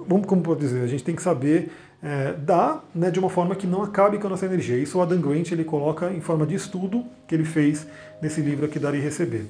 vamos 0.07 0.27
como 0.27 0.43
pode 0.43 0.61
dizer, 0.61 0.83
a 0.83 0.87
gente 0.87 1.03
tem 1.03 1.17
que 1.17 1.23
saber 1.23 1.71
é, 2.03 2.35
dar 2.35 2.85
né, 2.95 3.11
de 3.11 3.19
uma 3.19 3.31
forma 3.31 3.57
que 3.57 3.67
não 3.67 3.83
acabe 3.83 4.19
com 4.19 4.27
a 4.27 4.31
nossa 4.31 4.45
energia. 4.45 4.77
Isso 4.77 4.99
o 4.99 5.03
Adam 5.03 5.21
Grant 5.21 5.51
ele 5.51 5.65
coloca 5.65 6.13
em 6.13 6.21
forma 6.21 6.47
de 6.47 6.55
estudo 6.55 7.05
que 7.27 7.35
ele 7.35 7.45
fez 7.45 7.87
nesse 8.21 8.43
livro 8.43 8.67
aqui 8.67 8.79
Dar 8.79 8.95
e 8.95 9.01
Receber. 9.01 9.47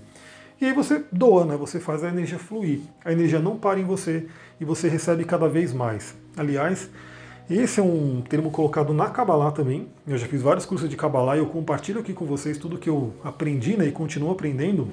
E 0.61 0.67
aí 0.67 0.73
você 0.73 1.03
doa, 1.11 1.45
né? 1.45 1.57
você 1.57 1.81
faz 1.81 2.05
a 2.05 2.09
energia 2.09 2.39
fluir. 2.39 2.81
A 3.05 3.13
energia 3.13 3.41
não 3.41 3.59
para 3.59 3.81
em 3.81 3.85
você 3.85 4.27
e 4.61 4.65
você 4.65 4.89
recebe 4.89 5.25
cada 5.25 5.49
vez 5.49 5.73
mais. 5.73 6.15
Aliás, 6.37 6.89
esse 7.49 7.79
é 7.79 7.83
um 7.83 8.23
termo 8.23 8.51
colocado 8.51 8.95
na 8.95 9.11
Kabbalah 9.11 9.53
também. 9.53 9.89
Eu 10.07 10.17
já 10.17 10.27
fiz 10.27 10.41
vários 10.41 10.65
cursos 10.65 10.89
de 10.89 10.97
Kabbalah 10.97 11.37
e 11.37 11.41
eu 11.41 11.47
compartilho 11.47 12.01
aqui 12.01 12.13
com 12.13 12.25
vocês 12.25 12.57
tudo 12.57 12.79
que 12.79 12.89
eu 12.89 13.13
aprendi 13.23 13.77
né, 13.77 13.87
e 13.87 13.93
continuo 13.93 14.31
aprendendo. 14.31 14.89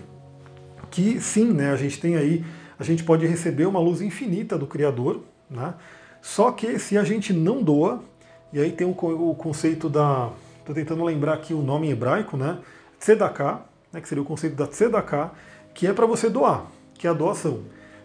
Que 0.89 1.21
sim, 1.21 1.53
né, 1.53 1.71
a 1.71 1.77
gente 1.77 1.99
tem 1.99 2.17
aí, 2.17 2.43
a 2.77 2.83
gente 2.83 3.03
pode 3.03 3.25
receber 3.25 3.65
uma 3.65 3.79
luz 3.79 4.01
infinita 4.01 4.57
do 4.57 4.67
Criador, 4.67 5.21
né? 5.49 5.73
Só 6.21 6.51
que 6.51 6.77
se 6.77 6.97
a 6.97 7.03
gente 7.03 7.33
não 7.33 7.63
doa, 7.63 8.03
e 8.51 8.59
aí 8.59 8.71
tem 8.71 8.85
o, 8.85 8.93
conceito 8.93 9.89
da. 9.89 10.29
Estou 10.59 10.75
tentando 10.75 11.03
lembrar 11.03 11.33
aqui 11.33 11.53
o 11.53 11.61
nome 11.61 11.87
em 11.87 11.91
hebraico, 11.91 12.35
né? 12.37 12.59
Tzedakah, 12.99 13.61
né, 13.91 14.01
que 14.01 14.07
seria 14.07 14.21
o 14.21 14.25
conceito 14.25 14.55
da 14.55 14.67
Tzedakah, 14.67 15.31
que 15.73 15.87
é 15.87 15.93
para 15.93 16.05
você 16.05 16.29
doar, 16.29 16.65
que 16.93 17.07
é 17.07 17.09
a 17.09 17.13
doação. 17.13 17.61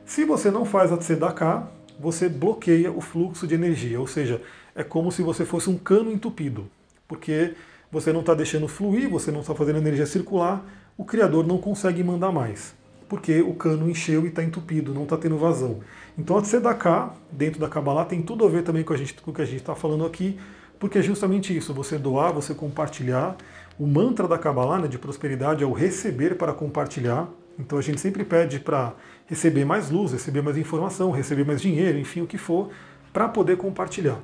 Se 0.06 0.24
você 0.24 0.50
não 0.52 0.64
faz 0.64 0.92
a 0.92 0.96
tzedakah, 0.96 1.68
você 1.98 2.28
bloqueia 2.28 2.92
o 2.92 3.00
fluxo 3.00 3.46
de 3.46 3.54
energia, 3.54 3.98
ou 4.00 4.06
seja, 4.06 4.40
é 4.74 4.84
como 4.84 5.10
se 5.10 5.22
você 5.22 5.44
fosse 5.44 5.70
um 5.70 5.78
cano 5.78 6.12
entupido, 6.12 6.68
porque 7.08 7.54
você 7.90 8.12
não 8.12 8.20
está 8.20 8.34
deixando 8.34 8.68
fluir, 8.68 9.08
você 9.08 9.30
não 9.30 9.40
está 9.40 9.54
fazendo 9.54 9.78
energia 9.78 10.06
circular, 10.06 10.64
o 10.96 11.04
Criador 11.04 11.46
não 11.46 11.58
consegue 11.58 12.02
mandar 12.02 12.32
mais, 12.32 12.74
porque 13.08 13.40
o 13.40 13.54
cano 13.54 13.88
encheu 13.88 14.24
e 14.24 14.28
está 14.28 14.42
entupido, 14.42 14.92
não 14.92 15.04
está 15.04 15.16
tendo 15.16 15.38
vazão. 15.38 15.80
Então 16.18 16.36
a 16.36 16.42
tzedakah, 16.42 17.14
dentro 17.30 17.60
da 17.60 17.68
Kabbalah, 17.68 18.04
tem 18.04 18.22
tudo 18.22 18.44
a 18.44 18.48
ver 18.48 18.62
também 18.62 18.82
com, 18.82 18.92
a 18.92 18.96
gente, 18.96 19.14
com 19.14 19.30
o 19.30 19.34
que 19.34 19.42
a 19.42 19.46
gente 19.46 19.60
está 19.60 19.74
falando 19.74 20.04
aqui, 20.04 20.38
porque 20.78 20.98
é 20.98 21.02
justamente 21.02 21.56
isso, 21.56 21.72
você 21.72 21.96
doar, 21.96 22.32
você 22.32 22.54
compartilhar. 22.54 23.36
O 23.78 23.86
mantra 23.86 24.26
da 24.26 24.38
Kabbalah 24.38 24.78
né, 24.78 24.88
de 24.88 24.98
prosperidade 24.98 25.62
é 25.62 25.66
o 25.66 25.72
receber 25.72 26.36
para 26.36 26.52
compartilhar, 26.52 27.28
então 27.58 27.78
a 27.78 27.82
gente 27.82 28.00
sempre 28.00 28.24
pede 28.24 28.60
para 28.60 28.94
receber 29.26 29.64
mais 29.64 29.90
luz, 29.90 30.12
receber 30.12 30.42
mais 30.42 30.56
informação, 30.56 31.10
receber 31.10 31.44
mais 31.44 31.60
dinheiro, 31.60 31.98
enfim, 31.98 32.22
o 32.22 32.26
que 32.26 32.38
for, 32.38 32.70
para 33.12 33.28
poder 33.28 33.56
compartilhar. 33.56 34.18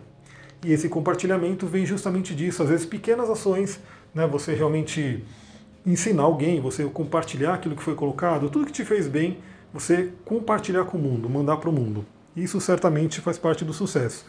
E 0.64 0.72
esse 0.72 0.88
compartilhamento 0.88 1.66
vem 1.66 1.84
justamente 1.84 2.34
disso, 2.34 2.62
às 2.62 2.68
vezes 2.68 2.86
pequenas 2.86 3.28
ações, 3.28 3.80
né, 4.14 4.26
você 4.26 4.54
realmente 4.54 5.24
ensinar 5.84 6.22
alguém, 6.22 6.60
você 6.60 6.84
compartilhar 6.84 7.54
aquilo 7.54 7.74
que 7.74 7.82
foi 7.82 7.94
colocado, 7.94 8.48
tudo 8.48 8.66
que 8.66 8.72
te 8.72 8.84
fez 8.84 9.08
bem, 9.08 9.38
você 9.72 10.10
compartilhar 10.24 10.84
com 10.84 10.96
o 10.96 11.00
mundo, 11.00 11.28
mandar 11.28 11.56
para 11.56 11.68
o 11.68 11.72
mundo. 11.72 12.04
Isso 12.36 12.60
certamente 12.60 13.20
faz 13.20 13.38
parte 13.38 13.64
do 13.64 13.72
sucesso. 13.72 14.24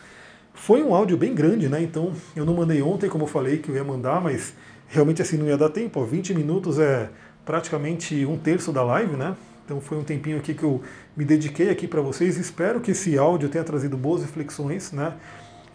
Foi 0.53 0.83
um 0.83 0.93
áudio 0.93 1.17
bem 1.17 1.33
grande, 1.33 1.67
né? 1.67 1.81
Então 1.81 2.13
eu 2.35 2.45
não 2.45 2.53
mandei 2.53 2.81
ontem, 2.81 3.09
como 3.09 3.23
eu 3.23 3.27
falei 3.27 3.57
que 3.57 3.69
eu 3.69 3.75
ia 3.75 3.83
mandar, 3.83 4.21
mas 4.21 4.53
realmente 4.87 5.21
assim 5.21 5.37
não 5.37 5.47
ia 5.47 5.57
dar 5.57 5.69
tempo. 5.69 5.99
Ó, 5.99 6.03
20 6.03 6.33
minutos 6.33 6.79
é 6.79 7.09
praticamente 7.45 8.25
um 8.25 8.37
terço 8.37 8.71
da 8.71 8.83
live, 8.83 9.15
né? 9.15 9.35
Então 9.65 9.79
foi 9.79 9.97
um 9.97 10.03
tempinho 10.03 10.37
aqui 10.37 10.53
que 10.53 10.63
eu 10.63 10.81
me 11.15 11.23
dediquei 11.23 11.69
aqui 11.69 11.87
para 11.87 12.01
vocês. 12.01 12.37
Espero 12.37 12.81
que 12.81 12.91
esse 12.91 13.17
áudio 13.17 13.49
tenha 13.49 13.63
trazido 13.63 13.97
boas 13.97 14.21
reflexões, 14.21 14.91
né? 14.91 15.13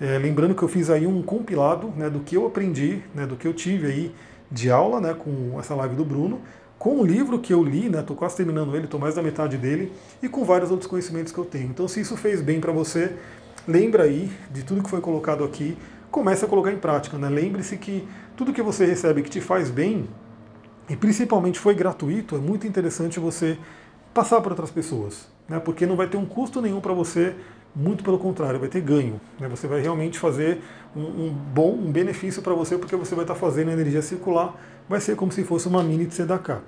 É, 0.00 0.16
lembrando 0.16 0.54
que 0.54 0.62
eu 0.62 0.68
fiz 0.68 0.90
aí 0.90 1.06
um 1.06 1.22
compilado 1.22 1.92
né, 1.96 2.08
do 2.08 2.20
que 2.20 2.36
eu 2.36 2.46
aprendi, 2.46 3.02
né, 3.12 3.26
do 3.26 3.34
que 3.34 3.48
eu 3.48 3.52
tive 3.52 3.88
aí 3.88 4.14
de 4.50 4.70
aula 4.70 5.00
né, 5.00 5.12
com 5.12 5.58
essa 5.58 5.74
live 5.74 5.96
do 5.96 6.04
Bruno, 6.04 6.40
com 6.78 7.00
o 7.00 7.04
livro 7.04 7.40
que 7.40 7.52
eu 7.52 7.64
li, 7.64 7.88
né, 7.88 8.04
quase 8.16 8.36
terminando 8.36 8.76
ele, 8.76 8.84
estou 8.84 9.00
mais 9.00 9.16
da 9.16 9.22
metade 9.22 9.56
dele, 9.56 9.92
e 10.22 10.28
com 10.28 10.44
vários 10.44 10.70
outros 10.70 10.88
conhecimentos 10.88 11.32
que 11.32 11.38
eu 11.38 11.44
tenho. 11.44 11.64
Então, 11.64 11.88
se 11.88 12.00
isso 12.00 12.16
fez 12.16 12.40
bem 12.40 12.60
para 12.60 12.70
você, 12.70 13.12
lembra 13.66 14.04
aí 14.04 14.30
de 14.52 14.62
tudo 14.62 14.84
que 14.84 14.88
foi 14.88 15.00
colocado 15.00 15.42
aqui, 15.42 15.76
comece 16.12 16.44
a 16.44 16.48
colocar 16.48 16.70
em 16.70 16.78
prática. 16.78 17.18
Né? 17.18 17.28
Lembre-se 17.28 17.76
que 17.76 18.06
tudo 18.36 18.52
que 18.52 18.62
você 18.62 18.86
recebe 18.86 19.22
que 19.22 19.30
te 19.30 19.40
faz 19.40 19.68
bem, 19.68 20.08
e 20.88 20.96
principalmente 20.96 21.58
foi 21.58 21.74
gratuito, 21.74 22.34
é 22.34 22.38
muito 22.38 22.66
interessante 22.66 23.20
você 23.20 23.58
passar 24.14 24.40
para 24.40 24.50
outras 24.52 24.70
pessoas, 24.70 25.28
né? 25.48 25.60
porque 25.60 25.86
não 25.86 25.96
vai 25.96 26.08
ter 26.08 26.16
um 26.16 26.24
custo 26.24 26.62
nenhum 26.62 26.80
para 26.80 26.94
você, 26.94 27.34
muito 27.76 28.02
pelo 28.02 28.18
contrário, 28.18 28.58
vai 28.58 28.68
ter 28.68 28.80
ganho. 28.80 29.20
Né? 29.38 29.48
Você 29.48 29.66
vai 29.66 29.80
realmente 29.80 30.18
fazer 30.18 30.60
um, 30.96 31.02
um 31.02 31.30
bom 31.30 31.72
um 31.72 31.92
benefício 31.92 32.42
para 32.42 32.54
você, 32.54 32.78
porque 32.78 32.96
você 32.96 33.14
vai 33.14 33.24
estar 33.24 33.34
tá 33.34 33.40
fazendo 33.40 33.68
a 33.68 33.72
energia 33.72 34.02
circular, 34.02 34.54
vai 34.88 35.00
ser 35.00 35.14
como 35.14 35.30
se 35.30 35.44
fosse 35.44 35.68
uma 35.68 35.82
mini 35.82 36.10
Sedaká. 36.10 36.60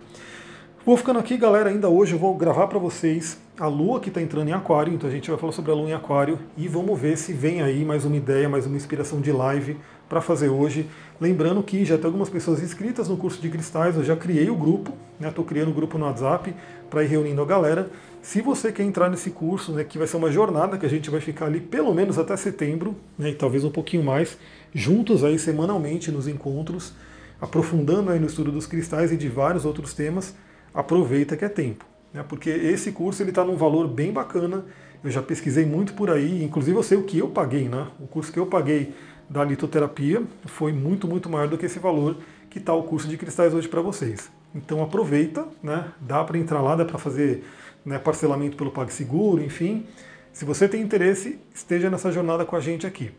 Vou 0.85 0.97
ficando 0.97 1.19
aqui, 1.19 1.37
galera. 1.37 1.69
Ainda 1.69 1.91
hoje 1.91 2.15
eu 2.15 2.19
vou 2.19 2.35
gravar 2.35 2.67
para 2.67 2.79
vocês 2.79 3.39
a 3.59 3.67
lua 3.67 4.01
que 4.01 4.09
está 4.09 4.23
entrando 4.23 4.49
em 4.49 4.53
Aquário. 4.53 4.95
Então 4.95 5.11
a 5.11 5.13
gente 5.13 5.29
vai 5.29 5.39
falar 5.39 5.53
sobre 5.53 5.71
a 5.71 5.75
lua 5.75 5.91
em 5.91 5.93
Aquário 5.93 6.39
e 6.57 6.67
vamos 6.69 6.99
ver 6.99 7.19
se 7.19 7.35
vem 7.35 7.61
aí 7.61 7.85
mais 7.85 8.07
uma 8.07 8.17
ideia, 8.17 8.49
mais 8.49 8.65
uma 8.65 8.77
inspiração 8.77 9.21
de 9.21 9.31
live 9.31 9.77
para 10.11 10.21
fazer 10.21 10.49
hoje. 10.49 10.89
Lembrando 11.21 11.63
que 11.63 11.85
já 11.85 11.97
tem 11.97 12.07
algumas 12.07 12.29
pessoas 12.29 12.61
inscritas 12.61 13.09
no 13.09 13.17
curso 13.17 13.41
de 13.41 13.49
cristais. 13.49 13.97
Eu 13.97 14.03
já 14.03 14.17
criei 14.17 14.51
o 14.51 14.57
grupo, 14.57 14.93
estou 15.21 15.45
né? 15.45 15.49
criando 15.49 15.71
o 15.71 15.73
grupo 15.73 15.97
no 15.97 16.05
WhatsApp 16.05 16.53
para 16.91 17.05
ir 17.05 17.07
reunindo 17.07 17.41
a 17.41 17.47
galera. 17.47 17.89
Se 18.21 18.43
você 18.43 18.73
quer 18.73 18.83
entrar 18.83 19.09
nesse 19.09 19.31
curso, 19.31 19.73
né, 19.73 19.85
que 19.85 19.97
vai 19.97 20.07
ser 20.07 20.17
uma 20.17 20.31
jornada 20.31 20.77
que 20.77 20.85
a 20.85 20.89
gente 20.89 21.09
vai 21.09 21.21
ficar 21.21 21.47
ali 21.47 21.61
pelo 21.61 21.95
menos 21.95 22.19
até 22.19 22.37
setembro, 22.37 22.97
né, 23.17 23.31
e 23.31 23.35
talvez 23.35 23.65
um 23.65 23.71
pouquinho 23.71 24.03
mais, 24.03 24.37
juntos 24.75 25.23
aí 25.25 25.39
semanalmente 25.39 26.11
nos 26.11 26.27
encontros, 26.27 26.93
aprofundando 27.41 28.11
aí 28.11 28.19
no 28.19 28.27
estudo 28.27 28.51
dos 28.51 28.67
cristais 28.67 29.13
e 29.13 29.17
de 29.17 29.29
vários 29.29 29.65
outros 29.65 29.95
temas 29.95 30.35
aproveita 30.75 31.37
que 31.37 31.45
é 31.45 31.49
tempo. 31.49 31.87
Né? 32.13 32.25
Porque 32.29 32.51
esse 32.51 32.91
curso 32.91 33.23
está 33.23 33.45
num 33.45 33.57
valor 33.57 33.87
bem 33.87 34.13
bacana. 34.13 34.65
Eu 35.03 35.11
já 35.11 35.23
pesquisei 35.23 35.65
muito 35.65 35.95
por 35.95 36.11
aí, 36.11 36.43
inclusive 36.45 36.77
eu 36.77 36.83
sei 36.83 36.99
o 36.99 37.05
que 37.05 37.19
eu 37.19 37.29
paguei, 37.29 37.69
né? 37.71 37.87
O 37.99 38.07
curso 38.07 38.31
que 38.31 38.39
eu 38.39 38.45
paguei 38.45 38.93
da 39.31 39.45
litoterapia 39.45 40.25
foi 40.47 40.73
muito, 40.73 41.07
muito 41.07 41.31
maior 41.31 41.47
do 41.47 41.57
que 41.57 41.67
esse 41.67 41.79
valor 41.79 42.17
que 42.51 42.59
está 42.59 42.75
o 42.75 42.83
curso 42.83 43.07
de 43.07 43.17
cristais 43.17 43.55
hoje 43.55 43.69
para 43.69 43.81
vocês. 43.81 44.29
Então 44.53 44.83
aproveita, 44.83 45.47
né? 45.63 45.93
Dá 46.01 46.25
para 46.25 46.37
entrar 46.37 46.61
lá, 46.61 46.75
dá 46.75 46.85
para 46.85 46.99
fazer 46.99 47.45
né, 47.85 47.97
parcelamento 47.97 48.57
pelo 48.57 48.73
PagSeguro, 48.73 49.41
enfim. 49.41 49.87
Se 50.33 50.45
você 50.45 50.69
tem 50.69 50.83
interesse, 50.83 51.39
esteja 51.55 51.89
nessa 51.89 52.11
jornada 52.11 52.45
com 52.45 52.57
a 52.57 52.61
gente 52.61 52.87
aqui. 52.87 53.13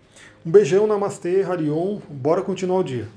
Um 0.46 0.52
beijão, 0.52 0.86
Namastê, 0.86 1.44
Harion, 1.44 2.00
bora 2.10 2.42
continuar 2.42 2.80
o 2.80 2.84
dia. 2.84 3.08